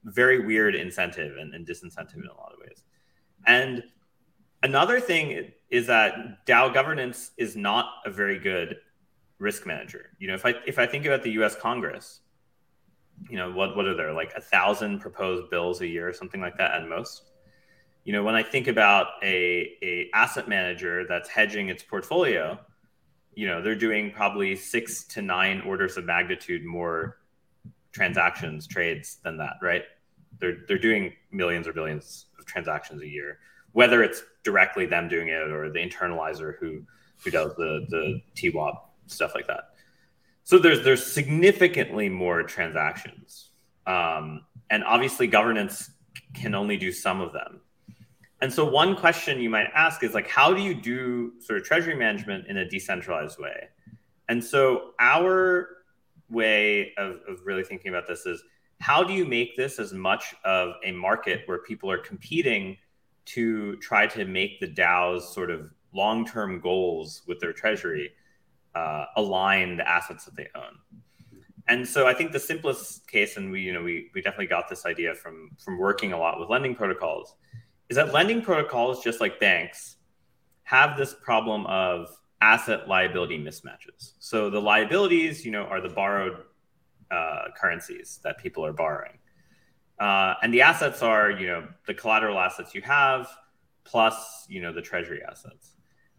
very 0.05 0.45
weird 0.45 0.75
incentive 0.75 1.39
and, 1.39 1.55
and 1.55 1.67
disincentive 1.67 2.17
in 2.17 2.27
a 2.27 2.35
lot 2.35 2.53
of 2.53 2.61
ways. 2.61 2.85
And 3.47 3.83
another 4.63 5.01
thing 5.01 5.53
is 5.71 5.87
that 5.87 6.47
DAO 6.47 6.73
governance 6.73 7.33
is 7.37 7.57
not 7.57 7.87
a 8.05 8.11
very 8.11 8.39
good 8.39 8.77
risk 9.39 9.67
manager. 9.67 10.11
You 10.19 10.29
know, 10.29 10.35
if 10.35 10.47
I 10.47 10.55
if 10.67 10.79
I 10.79 10.87
think 10.87 11.05
about 11.05 11.23
the 11.23 11.33
U.S. 11.33 11.57
Congress, 11.57 12.21
you 13.29 13.37
know, 13.37 13.51
what 13.51 13.77
what 13.77 13.87
are 13.87 13.95
there 13.95 14.13
like 14.13 14.33
a 14.37 14.41
thousand 14.41 15.01
proposed 15.01 15.51
bills 15.51 15.81
a 15.81 15.87
year 15.87 16.09
or 16.09 16.13
something 16.13 16.41
like 16.41 16.57
that 16.59 16.73
at 16.73 16.89
most? 16.89 17.31
You 18.05 18.13
know, 18.13 18.23
when 18.23 18.35
I 18.35 18.43
think 18.43 18.69
about 18.69 19.09
a 19.23 19.77
a 19.83 20.11
asset 20.15 20.49
manager 20.49 21.05
that's 21.07 21.29
hedging 21.29 21.69
its 21.69 21.83
portfolio, 21.83 22.59
you 23.35 23.47
know, 23.47 23.63
they're 23.63 23.75
doing 23.75 24.11
probably 24.13 24.55
six 24.57 25.05
to 25.05 25.23
nine 25.23 25.61
orders 25.63 25.97
of 25.97 26.05
magnitude 26.05 26.65
more 26.65 27.19
transactions, 27.93 28.67
trades 28.67 29.19
than 29.25 29.37
that, 29.39 29.55
right? 29.61 29.85
They're 30.39 30.59
they're 30.67 30.79
doing 30.79 31.13
millions 31.33 31.67
or 31.67 31.73
billions 31.73 32.27
of 32.39 32.47
transactions 32.47 33.03
a 33.03 33.09
year. 33.09 33.39
whether 33.73 34.03
it's 34.03 34.23
directly 34.45 34.87
them 34.87 35.09
doing 35.09 35.29
it 35.29 35.51
or 35.51 35.71
the 35.71 35.79
internalizer 35.79 36.57
who 36.59 36.83
who 37.25 37.31
does 37.31 37.55
the 37.57 37.87
the 37.89 38.21
TWAP 38.35 38.75
stuff 39.07 39.33
like 39.35 39.47
that. 39.47 39.71
So 40.45 40.59
there's 40.59 40.85
there's 40.85 41.05
significantly 41.05 42.09
more 42.09 42.43
transactions, 42.43 43.51
um, 43.87 44.45
and 44.71 44.85
obviously 44.85 45.27
governance 45.27 45.91
can 46.35 46.55
only 46.55 46.77
do 46.77 46.93
some 46.93 47.21
of 47.21 47.33
them. 47.33 47.61
And 48.41 48.53
so 48.53 48.69
one 48.69 48.97
question 48.97 49.41
you 49.41 49.49
might 49.49 49.69
ask 49.73 50.03
is 50.03 50.15
like, 50.15 50.29
how 50.29 50.53
do 50.53 50.61
you 50.61 50.75
do 50.75 51.35
sort 51.39 51.61
of 51.61 51.65
treasury 51.65 51.95
management 51.95 52.49
in 52.49 52.57
a 52.57 52.69
decentralized 52.69 53.39
way? 53.39 53.69
And 54.29 54.43
so 54.43 54.91
our 54.99 55.69
way 56.29 56.93
of, 56.97 57.21
of 57.29 57.39
really 57.45 57.63
thinking 57.63 57.91
about 57.91 58.09
this 58.09 58.27
is 58.27 58.43
how 58.83 59.05
do 59.05 59.13
you 59.13 59.25
make 59.25 59.57
this 59.57 59.79
as 59.79 59.93
much 59.93 60.35
of 60.45 60.75
a 60.85 60.91
market 60.91 61.43
where 61.47 61.59
people 61.59 61.89
are 61.89 61.99
competing 61.99 62.77
to 63.25 63.77
try 63.77 64.09
to 64.09 64.25
make 64.25 64.59
the 64.59 64.67
DAO's 64.67 65.33
sort 65.33 65.53
of 65.53 65.73
long-term 65.95 66.59
goals 66.59 67.23
with 67.29 67.39
their 67.39 67.53
treasury 67.53 68.11
uh, 68.75 69.05
align 69.17 69.77
the 69.77 69.89
assets 69.89 70.25
that 70.25 70.35
they 70.35 70.49
own. 70.57 71.03
And 71.69 71.87
so 71.87 72.09
I 72.09 72.15
think 72.15 72.33
the 72.33 72.41
simplest 72.41 73.07
case, 73.07 73.37
and 73.37 73.53
we 73.53 73.61
you 73.61 73.73
know 73.73 73.85
we 73.85 74.11
we 74.15 74.21
definitely 74.21 74.49
got 74.49 74.69
this 74.69 74.85
idea 74.85 75.15
from 75.15 75.51
from 75.65 75.79
working 75.79 76.13
a 76.13 76.19
lot 76.19 76.41
with 76.41 76.51
lending 76.51 76.75
protocols, 76.75 77.37
is 77.89 77.95
that 77.95 78.13
lending 78.13 78.43
protocols, 78.43 79.05
just 79.05 79.21
like 79.21 79.39
banks, 79.39 79.99
have 80.65 80.99
this 80.99 81.15
problem 81.15 81.67
of 81.67 82.09
asset 82.41 82.89
liability 82.89 83.39
mismatches. 83.39 84.15
So 84.19 84.51
the 84.51 84.61
liabilities, 84.61 85.45
you 85.45 85.53
know, 85.53 85.67
are 85.67 85.81
the 85.81 85.89
borrowed 85.89 86.39
uh, 87.13 87.45
currencies 87.61 88.21
that 88.25 88.39
people 88.39 88.65
are 88.65 88.73
borrowing. 88.73 89.19
Uh, 90.01 90.35
and 90.43 90.53
the 90.53 90.63
assets 90.63 91.03
are, 91.03 91.31
you 91.31 91.47
know, 91.47 91.69
the 91.87 91.95
collateral 91.95 92.39
assets 92.39 92.75
you 92.75 92.83
have 92.83 93.29
plus, 93.85 94.47
you 94.49 94.61
know, 94.61 94.73
the 94.73 94.83
treasury 94.83 95.21
assets. 95.29 95.73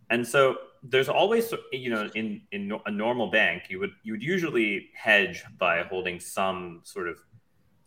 And 0.10 0.25
so 0.25 0.58
there's 0.84 1.10
always, 1.10 1.53
you 1.71 1.89
know, 1.89 2.10
in 2.13 2.41
in 2.51 2.71
a 2.86 2.91
normal 2.91 3.32
bank, 3.32 3.63
you 3.69 3.79
would 3.79 3.91
you 4.03 4.13
would 4.13 4.23
usually 4.23 4.89
hedge 4.95 5.43
by 5.58 5.82
holding 5.84 6.19
some 6.19 6.82
sort 6.84 7.08
of 7.08 7.17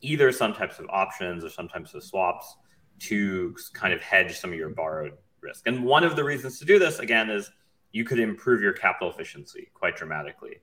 either 0.00 0.32
some 0.32 0.52
types 0.52 0.78
of 0.78 0.86
options 0.90 1.44
or 1.44 1.50
some 1.50 1.68
types 1.68 1.94
of 1.94 2.02
swaps 2.02 2.56
to 2.98 3.54
kind 3.74 3.92
of 3.92 4.00
hedge 4.00 4.38
some 4.38 4.50
of 4.50 4.58
your 4.58 4.70
borrowed 4.70 5.12
risk. 5.40 5.66
And 5.66 5.84
one 5.84 6.04
of 6.04 6.16
the 6.16 6.24
reasons 6.24 6.58
to 6.58 6.64
do 6.64 6.78
this 6.78 6.98
again 6.98 7.30
is 7.30 7.50
you 7.92 8.04
could 8.04 8.18
improve 8.18 8.60
your 8.60 8.72
capital 8.72 9.10
efficiency 9.10 9.70
quite 9.74 9.96
dramatically 9.96 10.56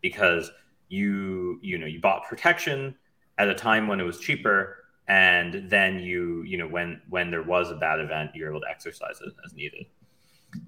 because 0.00 0.50
you 0.90 1.58
you 1.62 1.78
know 1.78 1.86
you 1.86 2.00
bought 2.00 2.28
protection 2.28 2.94
at 3.38 3.48
a 3.48 3.54
time 3.54 3.88
when 3.88 4.00
it 4.00 4.04
was 4.04 4.18
cheaper 4.18 4.84
and 5.08 5.70
then 5.70 5.98
you 5.98 6.42
you 6.42 6.58
know 6.58 6.66
when 6.66 7.00
when 7.08 7.30
there 7.30 7.42
was 7.42 7.70
a 7.70 7.76
bad 7.76 8.00
event 8.00 8.30
you're 8.34 8.50
able 8.50 8.60
to 8.60 8.68
exercise 8.68 9.20
it 9.24 9.32
as 9.44 9.54
needed. 9.54 9.86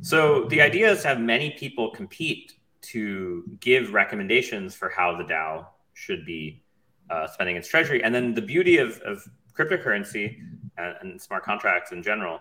So 0.01 0.45
the 0.45 0.63
idea 0.63 0.93
is 0.93 1.03
to 1.03 1.09
have 1.09 1.21
many 1.21 1.51
people 1.51 1.91
compete 1.91 2.55
to 2.83 3.45
give 3.61 3.93
recommendations 3.93 4.75
for 4.75 4.89
how 4.89 5.17
the 5.17 5.25
dao 5.25 5.67
should 5.95 6.25
be 6.25 6.63
uh, 7.11 7.27
spending 7.27 7.57
its 7.57 7.69
treasury. 7.69 8.03
And 8.03 8.15
then 8.15 8.33
the 8.33 8.43
beauty 8.43 8.79
of, 8.79 9.01
of 9.01 9.25
cryptocurrency 9.57 10.39
and, 10.79 10.97
and, 11.01 11.21
smart 11.21 11.45
contracts 11.45 11.93
in 11.93 12.03
general 12.03 12.41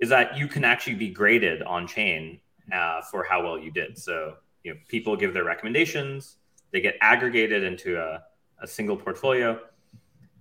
is 0.00 0.08
that 0.08 0.36
you 0.36 0.48
can 0.48 0.64
actually 0.64 0.94
be 0.94 1.10
graded 1.10 1.62
on 1.62 1.86
chain 1.86 2.40
uh, 2.72 3.02
for 3.02 3.22
how 3.22 3.42
well 3.42 3.58
you 3.58 3.70
did. 3.70 3.98
So 3.98 4.34
you 4.64 4.72
know 4.72 4.80
people 4.88 5.16
give 5.16 5.34
their 5.34 5.44
recommendations 5.44 6.36
they 6.72 6.80
get 6.80 6.96
aggregated 7.00 7.62
into 7.62 7.98
a, 7.98 8.22
a 8.62 8.66
single 8.66 8.96
portfolio. 8.96 9.58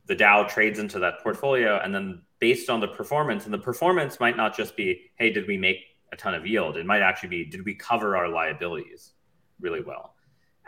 The 0.08 0.16
DAO 0.16 0.48
trades 0.48 0.80
into 0.80 1.00
that 1.00 1.22
portfolio, 1.22 1.80
and 1.84 1.94
then 1.94 2.22
based 2.40 2.70
on 2.70 2.80
the 2.80 2.88
performance, 2.88 3.46
and 3.46 3.54
the 3.54 3.60
performance 3.60 4.20
might 4.20 4.38
not 4.38 4.56
just 4.56 4.78
be, 4.78 5.12
hey, 5.16 5.32
did 5.32 5.48
we 5.48 5.58
make 5.58 5.80
a 6.14 6.16
ton 6.16 6.34
of 6.34 6.46
yield? 6.48 6.78
It 6.78 6.86
might 6.86 7.02
actually 7.02 7.30
be, 7.30 7.46
did 7.46 7.66
we 7.66 7.76
cover 7.76 8.16
our 8.16 8.30
liabilities 8.30 9.14
really 9.60 9.82
well? 9.82 10.14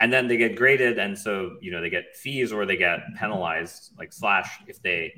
And 0.01 0.11
then 0.11 0.27
they 0.27 0.37
get 0.37 0.55
graded, 0.55 0.97
and 0.97 1.17
so 1.17 1.57
you 1.61 1.71
know 1.71 1.81
they 1.81 1.89
get 1.89 2.15
fees 2.15 2.53
or 2.53 2.65
they 2.65 2.77
get 2.77 2.99
penalized, 3.17 3.91
like 3.97 4.13
slash, 4.13 4.59
if 4.67 4.81
they 4.81 5.13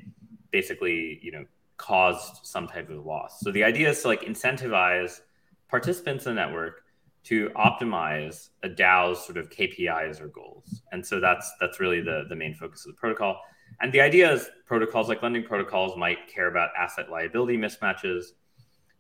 basically 0.52 1.20
you 1.22 1.32
know 1.32 1.46
caused 1.78 2.46
some 2.46 2.68
type 2.68 2.90
of 2.90 3.06
loss. 3.06 3.40
So 3.42 3.52
the 3.52 3.64
idea 3.64 3.90
is 3.90 4.02
to 4.02 4.08
like 4.08 4.22
incentivize 4.22 5.22
participants 5.70 6.26
in 6.26 6.36
the 6.36 6.42
network 6.42 6.81
to 7.24 7.50
optimize 7.50 8.50
a 8.64 8.70
DAO's 8.70 9.24
sort 9.26 9.38
of 9.38 9.50
KPIs 9.50 10.22
or 10.22 10.28
goals. 10.28 10.82
And 10.92 11.06
so 11.06 11.20
that's 11.20 11.52
that's 11.60 11.80
really 11.80 12.02
the, 12.02 12.24
the 12.30 12.36
main 12.36 12.54
focus 12.54 12.86
of 12.86 12.96
the 12.96 13.00
protocol. 13.00 13.42
And 13.80 13.92
the 13.92 14.02
idea 14.02 14.32
is 14.32 14.50
protocols 14.66 15.08
like 15.08 15.22
lending 15.24 15.44
protocols 15.44 15.98
might 15.98 16.28
care 16.28 16.48
about 16.48 16.70
asset 16.78 17.10
liability 17.10 17.58
mismatches. 17.58 18.26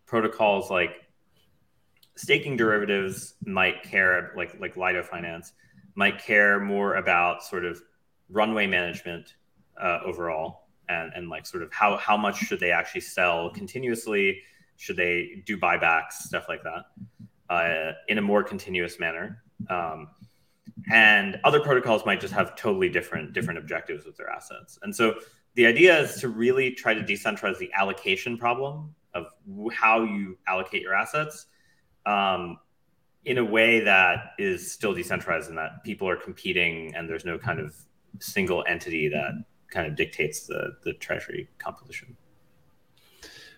Protocols 0.06 0.70
like 0.70 0.92
staking 2.16 2.58
derivatives 2.58 3.36
might 3.46 3.84
care 3.84 4.32
like 4.36 4.60
like 4.60 4.78
Lido 4.78 5.02
Finance 5.04 5.54
might 5.96 6.20
care 6.20 6.60
more 6.60 6.96
about 6.96 7.44
sort 7.44 7.66
of 7.66 7.82
runway 8.30 8.66
management 8.66 9.36
uh, 9.82 10.00
overall 10.06 10.68
and, 10.90 11.12
and 11.16 11.30
like 11.30 11.46
sort 11.46 11.64
of 11.64 11.72
how, 11.72 11.98
how 11.98 12.18
much 12.18 12.38
should 12.38 12.60
they 12.60 12.72
actually 12.72 13.02
sell 13.02 13.50
continuously 13.50 14.42
should 14.78 14.96
they 14.96 15.44
do 15.46 15.58
buybacks 15.58 16.14
stuff 16.14 16.46
like 16.48 16.64
that 16.64 16.86
uh, 17.52 17.92
in 18.08 18.18
a 18.18 18.22
more 18.22 18.44
continuous 18.44 18.98
manner. 18.98 19.44
Um, 19.70 20.08
and 20.92 21.38
other 21.44 21.60
protocols 21.60 22.06
might 22.06 22.22
just 22.22 22.34
have 22.34 22.56
totally 22.56 22.88
different 22.88 23.34
different 23.34 23.60
objectives 23.60 24.06
with 24.06 24.16
their 24.16 24.30
assets. 24.30 24.80
And 24.84 24.96
so 24.96 25.16
the 25.56 25.66
idea 25.66 26.00
is 26.00 26.16
to 26.22 26.30
really 26.30 26.72
try 26.72 26.94
to 26.94 27.02
decentralize 27.02 27.58
the 27.58 27.70
allocation 27.74 28.38
problem 28.38 28.96
of 29.14 29.26
how 29.74 30.04
you 30.04 30.38
allocate 30.48 30.82
your 30.82 30.94
assets 30.94 31.48
um, 32.06 32.58
in 33.26 33.38
a 33.38 33.44
way 33.44 33.82
that 33.82 34.32
is 34.40 34.72
still 34.72 34.94
decentralized 34.94 35.50
and 35.50 35.58
that 35.58 35.84
people 35.84 36.08
are 36.08 36.16
competing 36.16 36.96
and 36.96 37.10
there's 37.10 37.26
no 37.26 37.38
kind 37.38 37.60
of 37.60 37.76
single 38.20 38.64
entity 38.66 39.10
that 39.10 39.34
kind 39.70 39.88
of 39.88 39.98
dictates 39.98 40.48
the 40.48 40.78
the 40.86 40.94
treasury 40.94 41.50
composition. 41.60 42.16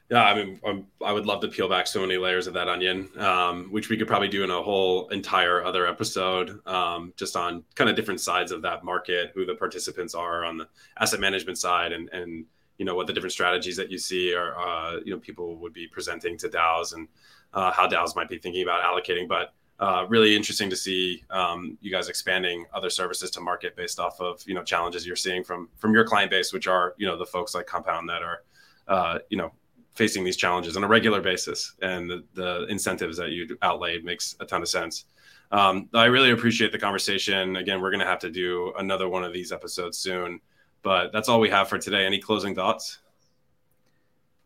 Yeah, 0.10 0.24
I 0.24 0.36
mean, 0.36 0.60
I'm, 0.66 0.86
i 1.04 1.12
would 1.12 1.26
love 1.26 1.42
to 1.42 1.48
peel 1.48 1.70
back 1.70 1.88
so 1.88 2.02
many 2.02 2.18
layers 2.18 2.46
of 2.46 2.54
that 2.54 2.68
onion, 2.68 3.10
um, 3.18 3.72
which 3.72 3.90
we 3.90 3.98
could 3.98 4.08
probably 4.08 4.28
do 4.28 4.44
in 4.44 4.52
a 4.52 4.62
whole 4.62 5.08
entire 5.10 5.64
other 5.64 5.88
episode, 5.88 6.60
um, 6.68 7.14
just 7.16 7.36
on 7.36 7.64
kind 7.76 7.90
of 7.90 7.96
different 7.96 8.20
sides 8.20 8.52
of 8.52 8.62
that 8.62 8.84
market, 8.84 9.32
who 9.34 9.46
the 9.46 9.56
participants 9.56 10.14
are 10.14 10.44
on 10.46 10.58
the 10.58 10.68
asset 11.00 11.20
management 11.20 11.58
side, 11.58 11.94
and 11.94 12.10
and 12.10 12.46
you 12.78 12.86
know 12.86 12.96
what 12.96 13.08
the 13.08 13.14
different 13.14 13.32
strategies 13.32 13.78
that 13.78 13.90
you 13.90 13.98
see 13.98 14.34
are, 14.34 14.58
uh, 14.58 15.00
you 15.06 15.12
know, 15.12 15.20
people 15.20 15.56
would 15.58 15.74
be 15.74 15.88
presenting 15.88 16.38
to 16.38 16.50
DAOs 16.50 16.94
and 16.94 17.08
uh, 17.54 17.72
how 17.72 17.88
DAOs 17.88 18.16
might 18.16 18.30
be 18.30 18.38
thinking 18.38 18.64
about 18.64 18.84
allocating. 18.84 19.28
But 19.28 19.54
uh, 19.80 20.06
really 20.10 20.36
interesting 20.36 20.70
to 20.70 20.76
see 20.76 21.24
um, 21.30 21.78
you 21.82 21.92
guys 21.92 22.10
expanding 22.10 22.66
other 22.74 22.90
services 22.90 23.32
to 23.32 23.42
market 23.42 23.76
based 23.76 24.00
off 24.00 24.20
of 24.20 24.42
you 24.46 24.54
know 24.54 24.64
challenges 24.64 25.08
you're 25.08 25.16
seeing 25.16 25.44
from 25.44 25.70
from 25.78 25.94
your 25.94 26.04
client 26.04 26.30
base, 26.30 26.52
which 26.52 26.68
are 26.68 26.94
you 26.98 27.08
know 27.08 27.18
the 27.18 27.26
folks 27.26 27.56
like 27.56 27.66
Compound 27.66 28.10
that 28.10 28.22
are 28.22 28.44
uh, 28.88 29.20
you 29.30 29.38
know 29.38 29.52
facing 29.94 30.24
these 30.24 30.38
challenges 30.38 30.76
on 30.76 30.84
a 30.84 30.88
regular 30.88 31.22
basis 31.22 31.74
and 31.82 32.10
the, 32.10 32.24
the 32.34 32.66
incentives 32.68 33.18
that 33.18 33.30
you 33.32 33.58
outlaid 33.62 34.04
makes 34.04 34.36
a 34.40 34.46
ton 34.46 34.62
of 34.62 34.70
sense. 34.70 35.06
Um, 35.52 35.88
i 35.94 36.06
really 36.06 36.32
appreciate 36.32 36.72
the 36.72 36.80
conversation. 36.80 37.58
Again 37.58 37.82
we're 37.82 37.92
going 37.92 38.00
to 38.00 38.08
have 38.08 38.20
to 38.20 38.32
do 38.32 38.74
another 38.78 39.08
one 39.08 39.24
of 39.24 39.34
these 39.34 39.52
episodes 39.52 39.98
soon 39.98 40.40
but 40.84 41.12
that's 41.14 41.30
all 41.30 41.40
we 41.40 41.50
have 41.50 41.70
for 41.70 41.80
today. 41.80 42.06
Any 42.06 42.20
closing 42.20 42.54
thoughts? 42.54 43.00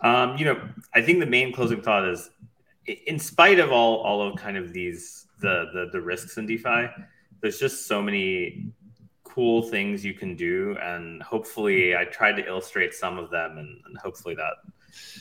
Um, 0.01 0.37
you 0.37 0.45
know 0.45 0.61
i 0.93 1.01
think 1.01 1.19
the 1.19 1.25
main 1.25 1.51
closing 1.51 1.81
thought 1.81 2.07
is 2.07 2.29
in 2.85 3.17
spite 3.17 3.57
of 3.57 3.71
all 3.71 3.97
all 3.97 4.21
of 4.21 4.35
kind 4.35 4.55
of 4.55 4.71
these 4.71 5.25
the 5.41 5.65
the, 5.73 5.89
the 5.91 5.99
risks 5.99 6.37
in 6.37 6.45
defi 6.45 6.87
there's 7.41 7.57
just 7.57 7.87
so 7.87 7.99
many 7.99 8.67
cool 9.23 9.63
things 9.63 10.05
you 10.05 10.13
can 10.13 10.35
do 10.35 10.77
and 10.83 11.23
hopefully 11.23 11.95
i 11.95 12.05
tried 12.05 12.33
to 12.33 12.45
illustrate 12.45 12.93
some 12.93 13.17
of 13.17 13.31
them 13.31 13.57
and, 13.57 13.81
and 13.87 13.97
hopefully 13.97 14.35
that 14.35 14.53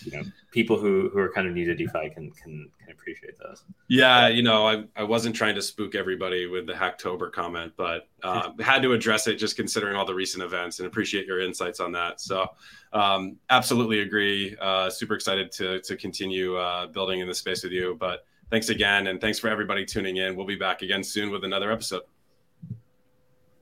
you 0.05 0.13
know 0.13 0.23
people 0.51 0.79
who 0.79 1.11
who 1.13 1.19
are 1.19 1.31
kind 1.31 1.47
of 1.47 1.55
new 1.55 1.65
to 1.65 1.75
DeFi 1.75 2.11
can 2.11 2.31
can 2.31 2.71
can 2.81 2.93
appreciate 2.93 3.39
those. 3.39 3.65
Yeah, 3.89 4.29
you 4.29 4.43
know, 4.43 4.67
I 4.67 4.85
I 4.97 5.03
wasn't 5.03 5.35
trying 5.35 5.55
to 5.55 5.63
spook 5.63 5.95
everybody 5.95 6.47
with 6.47 6.67
the 6.67 6.73
Hacktober 6.73 7.33
comment, 7.33 7.73
but 7.77 8.09
uh, 8.23 8.51
had 8.61 8.83
to 8.83 8.93
address 8.93 9.27
it 9.27 9.37
just 9.37 9.57
considering 9.57 9.97
all 9.97 10.07
the 10.07 10.15
recent 10.15 10.43
events 10.43 10.79
and 10.79 10.87
appreciate 10.87 11.27
your 11.27 11.41
insights 11.41 11.81
on 11.81 11.93
that. 11.93 12.21
So, 12.21 12.47
um, 12.93 13.37
absolutely 13.51 14.01
agree. 14.01 14.57
Uh, 14.61 14.91
super 14.91 15.15
excited 15.15 15.53
to 15.53 15.81
to 15.81 15.97
continue 15.97 16.57
uh, 16.57 16.87
building 16.87 17.21
in 17.21 17.29
the 17.29 17.35
space 17.35 17.63
with 17.63 17.73
you. 17.73 17.97
But 17.99 18.25
thanks 18.51 18.69
again, 18.69 19.09
and 19.09 19.21
thanks 19.21 19.39
for 19.39 19.49
everybody 19.49 19.85
tuning 19.85 20.17
in. 20.17 20.37
We'll 20.37 20.47
be 20.47 20.57
back 20.57 20.83
again 20.83 21.03
soon 21.03 21.31
with 21.31 21.45
another 21.45 21.71
episode. 21.71 22.03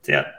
Yeah. 0.06 0.30